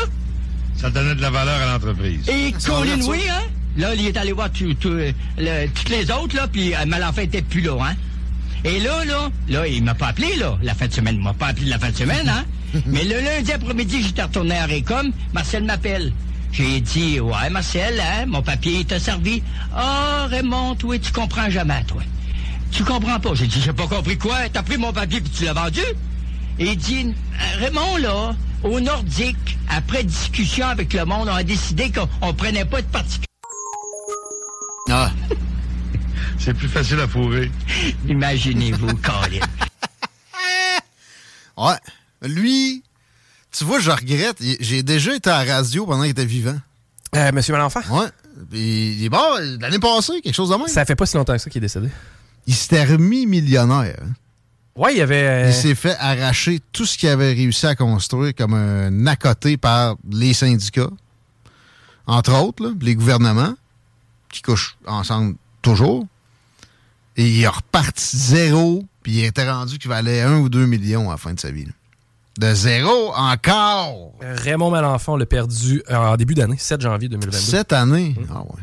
Ça 0.76 0.90
donnait 0.90 1.14
de 1.14 1.20
la 1.22 1.30
valeur 1.30 1.60
à 1.60 1.72
l'entreprise. 1.72 2.28
Et 2.28 2.52
Colin, 2.64 2.96
oui, 3.08 3.20
hein? 3.30 3.42
Là, 3.76 3.94
il 3.94 4.06
est 4.06 4.16
allé 4.16 4.32
voir 4.32 4.50
tout- 4.50 4.74
tout, 4.74 4.90
le- 4.90 5.12
toutes 5.74 5.88
les 5.90 6.10
autres, 6.10 6.34
là, 6.34 6.48
puis 6.48 6.74
euh, 6.74 6.84
Malenfant 6.86 7.22
était 7.22 7.42
plus 7.42 7.60
là, 7.60 7.76
hein? 7.80 7.94
Et 8.64 8.80
là, 8.80 9.04
là, 9.04 9.30
là, 9.48 9.66
il 9.68 9.84
m'a 9.84 9.94
pas 9.94 10.08
appelé, 10.08 10.34
là, 10.36 10.58
la 10.62 10.74
fin 10.74 10.88
de 10.88 10.92
semaine. 10.92 11.16
Il 11.16 11.22
m'a 11.22 11.34
pas 11.34 11.48
appelé 11.48 11.66
la 11.66 11.78
fin 11.78 11.90
de 11.90 11.96
semaine, 11.96 12.28
hein? 12.28 12.44
Mais 12.86 13.04
le 13.04 13.20
lundi 13.20 13.52
après-midi, 13.52 14.02
j'étais 14.02 14.22
retourné 14.22 14.56
à 14.56 14.66
Récom. 14.66 15.12
Marcel 15.32 15.62
m'appelle. 15.64 16.12
J'ai 16.52 16.80
dit, 16.80 17.20
ouais, 17.20 17.50
Marcel, 17.50 18.00
hein, 18.00 18.26
mon 18.26 18.42
papier 18.42 18.84
t'a 18.84 18.98
servi. 18.98 19.42
Ah, 19.74 20.26
Raymond, 20.28 20.74
toi, 20.76 20.98
tu 20.98 21.12
comprends 21.12 21.50
jamais, 21.50 21.84
toi. 21.84 22.02
Tu 22.70 22.84
comprends 22.84 23.20
pas. 23.20 23.34
J'ai 23.34 23.46
dit, 23.46 23.60
j'ai 23.60 23.72
pas 23.72 23.86
compris 23.86 24.18
quoi. 24.18 24.48
T'as 24.52 24.62
pris 24.62 24.76
mon 24.76 24.92
papier 24.92 25.20
puis 25.20 25.30
tu 25.30 25.44
l'as 25.44 25.52
vendu? 25.52 25.80
Et 26.58 26.72
il 26.72 26.76
dit, 26.76 27.14
Raymond, 27.58 27.96
là, 27.98 28.34
au 28.62 28.80
Nordique, 28.80 29.58
après 29.68 30.02
discussion 30.02 30.66
avec 30.66 30.92
le 30.92 31.04
monde, 31.04 31.28
on 31.30 31.34
a 31.34 31.42
décidé 31.42 31.90
qu'on 31.92 32.08
on 32.20 32.34
prenait 32.34 32.64
pas 32.64 32.82
de 32.82 32.86
parti. 32.86 33.20
Ah, 34.90 35.10
C'est 36.38 36.54
plus 36.54 36.68
facile 36.68 37.00
à 37.00 37.08
fourrer. 37.08 37.50
Imaginez-vous, 38.08 38.96
Colin. 38.96 39.46
ouais. 41.56 41.76
Lui, 42.22 42.82
tu 43.50 43.64
vois, 43.64 43.80
je 43.80 43.90
regrette. 43.90 44.36
J'ai 44.60 44.82
déjà 44.82 45.14
été 45.14 45.30
à 45.30 45.44
la 45.44 45.54
radio 45.56 45.86
pendant 45.86 46.02
qu'il 46.02 46.10
était 46.10 46.24
vivant. 46.24 46.56
Euh, 47.16 47.32
Monsieur 47.32 47.52
Malenfant, 47.54 47.80
Ouais. 47.90 48.08
Il 48.52 49.04
est 49.04 49.08
mort 49.08 49.38
l'année 49.60 49.78
passée, 49.78 50.20
quelque 50.22 50.34
chose 50.34 50.50
de 50.50 50.54
même. 50.54 50.68
ça 50.68 50.84
fait 50.84 50.94
pas 50.94 51.06
si 51.06 51.16
longtemps 51.16 51.32
que 51.32 51.38
ça 51.40 51.50
qu'il 51.50 51.58
est 51.58 51.66
décédé. 51.66 51.88
Il 52.46 52.54
s'était 52.54 52.84
remis 52.84 53.26
millionnaire. 53.26 53.96
hein. 54.02 54.12
Ouais, 54.76 54.94
il 54.94 55.00
avait... 55.00 55.26
euh, 55.26 55.48
Il 55.48 55.54
s'est 55.54 55.74
fait 55.74 55.96
arracher 55.98 56.60
tout 56.72 56.86
ce 56.86 56.96
qu'il 56.96 57.08
avait 57.08 57.32
réussi 57.32 57.66
à 57.66 57.74
construire 57.74 58.32
comme 58.34 58.54
un 58.54 59.06
à 59.06 59.16
côté 59.16 59.56
par 59.56 59.96
les 60.08 60.32
syndicats, 60.34 60.90
entre 62.06 62.32
autres, 62.40 62.62
là, 62.62 62.70
les 62.80 62.94
gouvernements, 62.94 63.54
qui 64.30 64.40
couchent 64.42 64.76
ensemble 64.86 65.34
toujours. 65.62 66.06
Et 67.16 67.28
il 67.28 67.44
a 67.44 67.50
reparti 67.50 68.16
zéro, 68.16 68.84
puis 69.02 69.12
il 69.18 69.24
était 69.24 69.50
rendu 69.50 69.78
qu'il 69.78 69.88
valait 69.88 70.20
un 70.20 70.38
ou 70.38 70.48
deux 70.48 70.66
millions 70.66 71.08
à 71.08 71.14
la 71.14 71.16
fin 71.18 71.32
de 71.34 71.40
sa 71.40 71.50
vie. 71.50 71.64
là. 71.64 71.72
De 72.38 72.54
zéro 72.54 73.12
encore! 73.16 74.12
Raymond 74.20 74.70
Malenfant 74.70 75.16
l'a 75.16 75.26
perdu 75.26 75.82
euh, 75.90 75.96
en 75.96 76.16
début 76.16 76.34
d'année, 76.34 76.54
7 76.56 76.80
janvier 76.80 77.08
2022. 77.08 77.36
Cette 77.36 77.72
année? 77.72 78.14
Ah 78.32 78.42
ouais. 78.42 78.62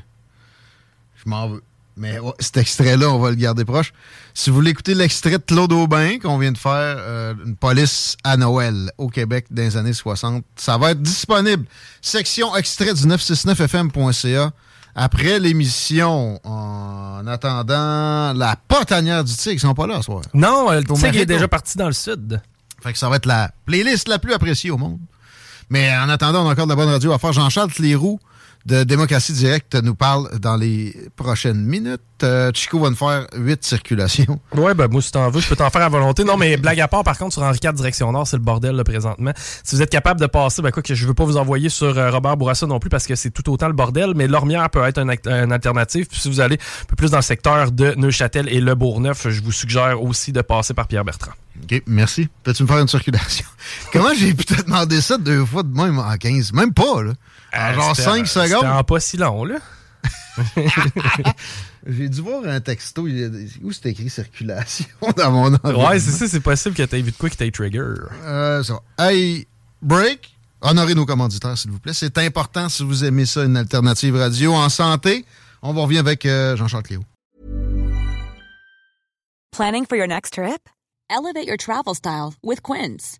Je 1.17 1.29
m'en 1.29 1.49
veux. 1.49 1.61
Mais 1.97 2.17
ouais, 2.19 2.31
cet 2.39 2.55
extrait-là, 2.55 3.09
on 3.09 3.19
va 3.19 3.31
le 3.31 3.35
garder 3.35 3.65
proche. 3.65 3.91
Si 4.33 4.49
vous 4.49 4.55
voulez 4.55 4.71
écouter 4.71 4.93
l'extrait 4.93 5.31
de 5.31 5.43
Claude 5.45 5.73
Aubin 5.73 6.19
qu'on 6.19 6.37
vient 6.37 6.53
de 6.53 6.57
faire, 6.57 6.71
euh, 6.99 7.33
une 7.45 7.57
police 7.57 8.15
à 8.23 8.37
Noël 8.37 8.91
au 8.97 9.09
Québec 9.09 9.47
dans 9.51 9.63
les 9.63 9.75
années 9.75 9.91
60, 9.91 10.45
ça 10.55 10.77
va 10.77 10.91
être 10.91 11.01
disponible. 11.01 11.65
Section 12.01 12.55
extrait 12.55 12.93
du 12.93 13.05
969fm.ca. 13.05 14.51
Après 14.95 15.37
l'émission, 15.39 16.39
en 16.45 17.27
attendant 17.27 18.31
la 18.31 18.55
potanière 18.69 19.25
du 19.25 19.35
tigre, 19.35 19.55
ils 19.55 19.59
sont 19.59 19.73
pas 19.73 19.85
là 19.87 19.97
ce 19.97 20.03
soir. 20.03 20.21
Non, 20.33 20.71
euh, 20.71 20.79
le 20.79 20.83
tigre 20.85 21.17
est 21.17 21.25
déjà 21.25 21.49
parti 21.49 21.77
dans 21.77 21.87
le 21.87 21.93
sud. 21.93 22.41
Fait 22.85 22.93
que 22.93 22.99
ça 22.99 23.09
va 23.09 23.15
être 23.15 23.25
la 23.25 23.49
playlist 23.65 24.07
la 24.07 24.19
plus 24.19 24.31
appréciée 24.31 24.69
au 24.69 24.77
monde. 24.77 24.99
Mais 25.71 25.91
en 25.97 26.07
attendant, 26.07 26.45
on 26.45 26.49
a 26.49 26.51
encore 26.51 26.67
de 26.67 26.69
la 26.69 26.75
bonne 26.75 26.89
radio 26.89 27.13
à 27.13 27.17
faire. 27.17 27.33
Jean-Charles 27.33 27.71
Cléroux 27.71 28.19
de 28.65 28.83
Démocratie 28.83 29.33
Directe 29.33 29.75
nous 29.75 29.93
parle 29.93 30.39
dans 30.39 30.55
les 30.55 30.95
prochaines 31.15 31.63
minutes. 31.63 32.01
Euh, 32.23 32.51
Chico 32.53 32.79
va 32.79 32.89
nous 32.89 32.95
faire 32.95 33.27
huit 33.35 33.63
circulations. 33.63 34.39
Ouais, 34.55 34.73
ben 34.73 34.87
moi, 34.87 35.01
si 35.01 35.11
t'en 35.11 35.29
veux, 35.29 35.41
je 35.41 35.47
peux 35.47 35.55
t'en 35.55 35.69
faire 35.69 35.83
à 35.83 35.89
volonté. 35.89 36.23
Non, 36.23 36.37
mais 36.37 36.57
blague 36.57 36.79
à 36.79 36.87
part, 36.87 37.03
par 37.03 37.17
contre, 37.17 37.33
sur 37.33 37.43
Henri 37.43 37.59
IV, 37.61 37.73
direction 37.73 38.11
Nord, 38.11 38.25
c'est 38.25 38.37
le 38.37 38.41
bordel, 38.41 38.75
là, 38.75 38.83
présentement. 38.83 39.31
Si 39.63 39.75
vous 39.75 39.81
êtes 39.81 39.89
capable 39.89 40.19
de 40.19 40.25
passer, 40.25 40.61
ben 40.61 40.71
quoi 40.71 40.81
que 40.81 40.95
je 40.95 41.05
veux 41.05 41.13
pas 41.13 41.25
vous 41.25 41.37
envoyer 41.37 41.69
sur 41.69 41.97
euh, 41.97 42.09
Robert 42.09 42.37
Bourassa 42.37 42.65
non 42.65 42.79
plus, 42.79 42.89
parce 42.89 43.05
que 43.05 43.15
c'est 43.15 43.31
tout 43.31 43.47
autant 43.51 43.67
le 43.67 43.73
bordel, 43.73 44.13
mais 44.15 44.27
Lormière 44.27 44.69
peut 44.69 44.83
être 44.83 44.97
un 44.97 45.09
une 45.09 45.51
alternative. 45.51 46.07
Puis 46.07 46.19
si 46.19 46.29
vous 46.29 46.39
allez 46.39 46.55
un 46.55 46.85
peu 46.87 46.95
plus 46.95 47.11
dans 47.11 47.17
le 47.17 47.23
secteur 47.23 47.71
de 47.71 47.93
Neuchâtel 47.97 48.47
et 48.49 48.61
Le 48.61 48.73
Bourgneuf, 48.75 49.29
je 49.29 49.41
vous 49.41 49.51
suggère 49.51 50.01
aussi 50.01 50.31
de 50.31 50.41
passer 50.41 50.73
par 50.73 50.87
Pierre-Bertrand. 50.87 51.33
OK, 51.63 51.83
merci. 51.85 52.27
Peux-tu 52.43 52.63
me 52.63 52.67
faire 52.67 52.79
une 52.79 52.87
circulation? 52.87 53.45
Comment 53.93 54.13
j'ai 54.17 54.33
pu 54.33 54.45
te 54.45 54.61
demander 54.63 55.01
ça 55.01 55.17
deux 55.17 55.45
fois 55.45 55.63
de 55.63 55.75
même 55.75 55.99
en 55.99 56.15
15? 56.15 56.53
Même 56.53 56.73
pas, 56.73 57.03
là. 57.03 57.13
En 57.57 57.73
genre 57.73 57.95
c'était- 57.95 58.09
5 58.09 58.27
C'était 58.27 58.47
secondes. 58.49 58.65
en 58.65 58.83
pas 58.83 58.99
si 58.99 59.17
long, 59.17 59.45
là. 59.45 59.57
J'ai 61.87 62.09
dû 62.09 62.21
voir 62.21 62.43
un 62.45 62.59
texto. 62.59 63.03
Où 63.07 63.71
c'est 63.71 63.89
écrit 63.89 64.09
circulation 64.09 64.85
dans 65.15 65.31
mon? 65.31 65.51
Ouais, 65.63 65.99
c'est 65.99 66.11
ça, 66.11 66.27
c'est 66.27 66.39
possible 66.39 66.75
que 66.75 66.83
t'aies 66.83 67.01
vu 67.01 67.11
de 67.11 67.15
quoi 67.17 67.29
qui 67.29 67.37
t'aille 67.37 67.51
trigger. 67.51 67.93
Euh, 68.23 68.63
ça 68.63 68.73
va. 68.97 69.09
Hey, 69.11 69.47
break. 69.81 70.31
Honorez 70.61 70.95
nos 70.95 71.05
commanditaires, 71.05 71.57
s'il 71.57 71.71
vous 71.71 71.79
plaît. 71.79 71.93
C'est 71.93 72.17
important 72.17 72.69
si 72.69 72.83
vous 72.83 73.03
aimez 73.05 73.25
ça, 73.25 73.43
une 73.43 73.55
alternative 73.57 74.15
radio 74.15 74.53
en 74.53 74.67
santé. 74.69 75.25
On 75.61 75.73
va 75.73 75.81
revenir 75.81 75.99
avec 76.01 76.25
euh, 76.25 76.55
Jean-Charles 76.55 76.83
Cléo. 76.83 77.01
Planning 79.51 79.85
for 79.85 79.95
your 79.97 80.07
next 80.07 80.33
trip? 80.33 80.69
Elevate 81.09 81.45
your 81.47 81.57
travel 81.57 81.93
style 81.95 82.33
with 82.43 82.61
Quince. 82.61 83.19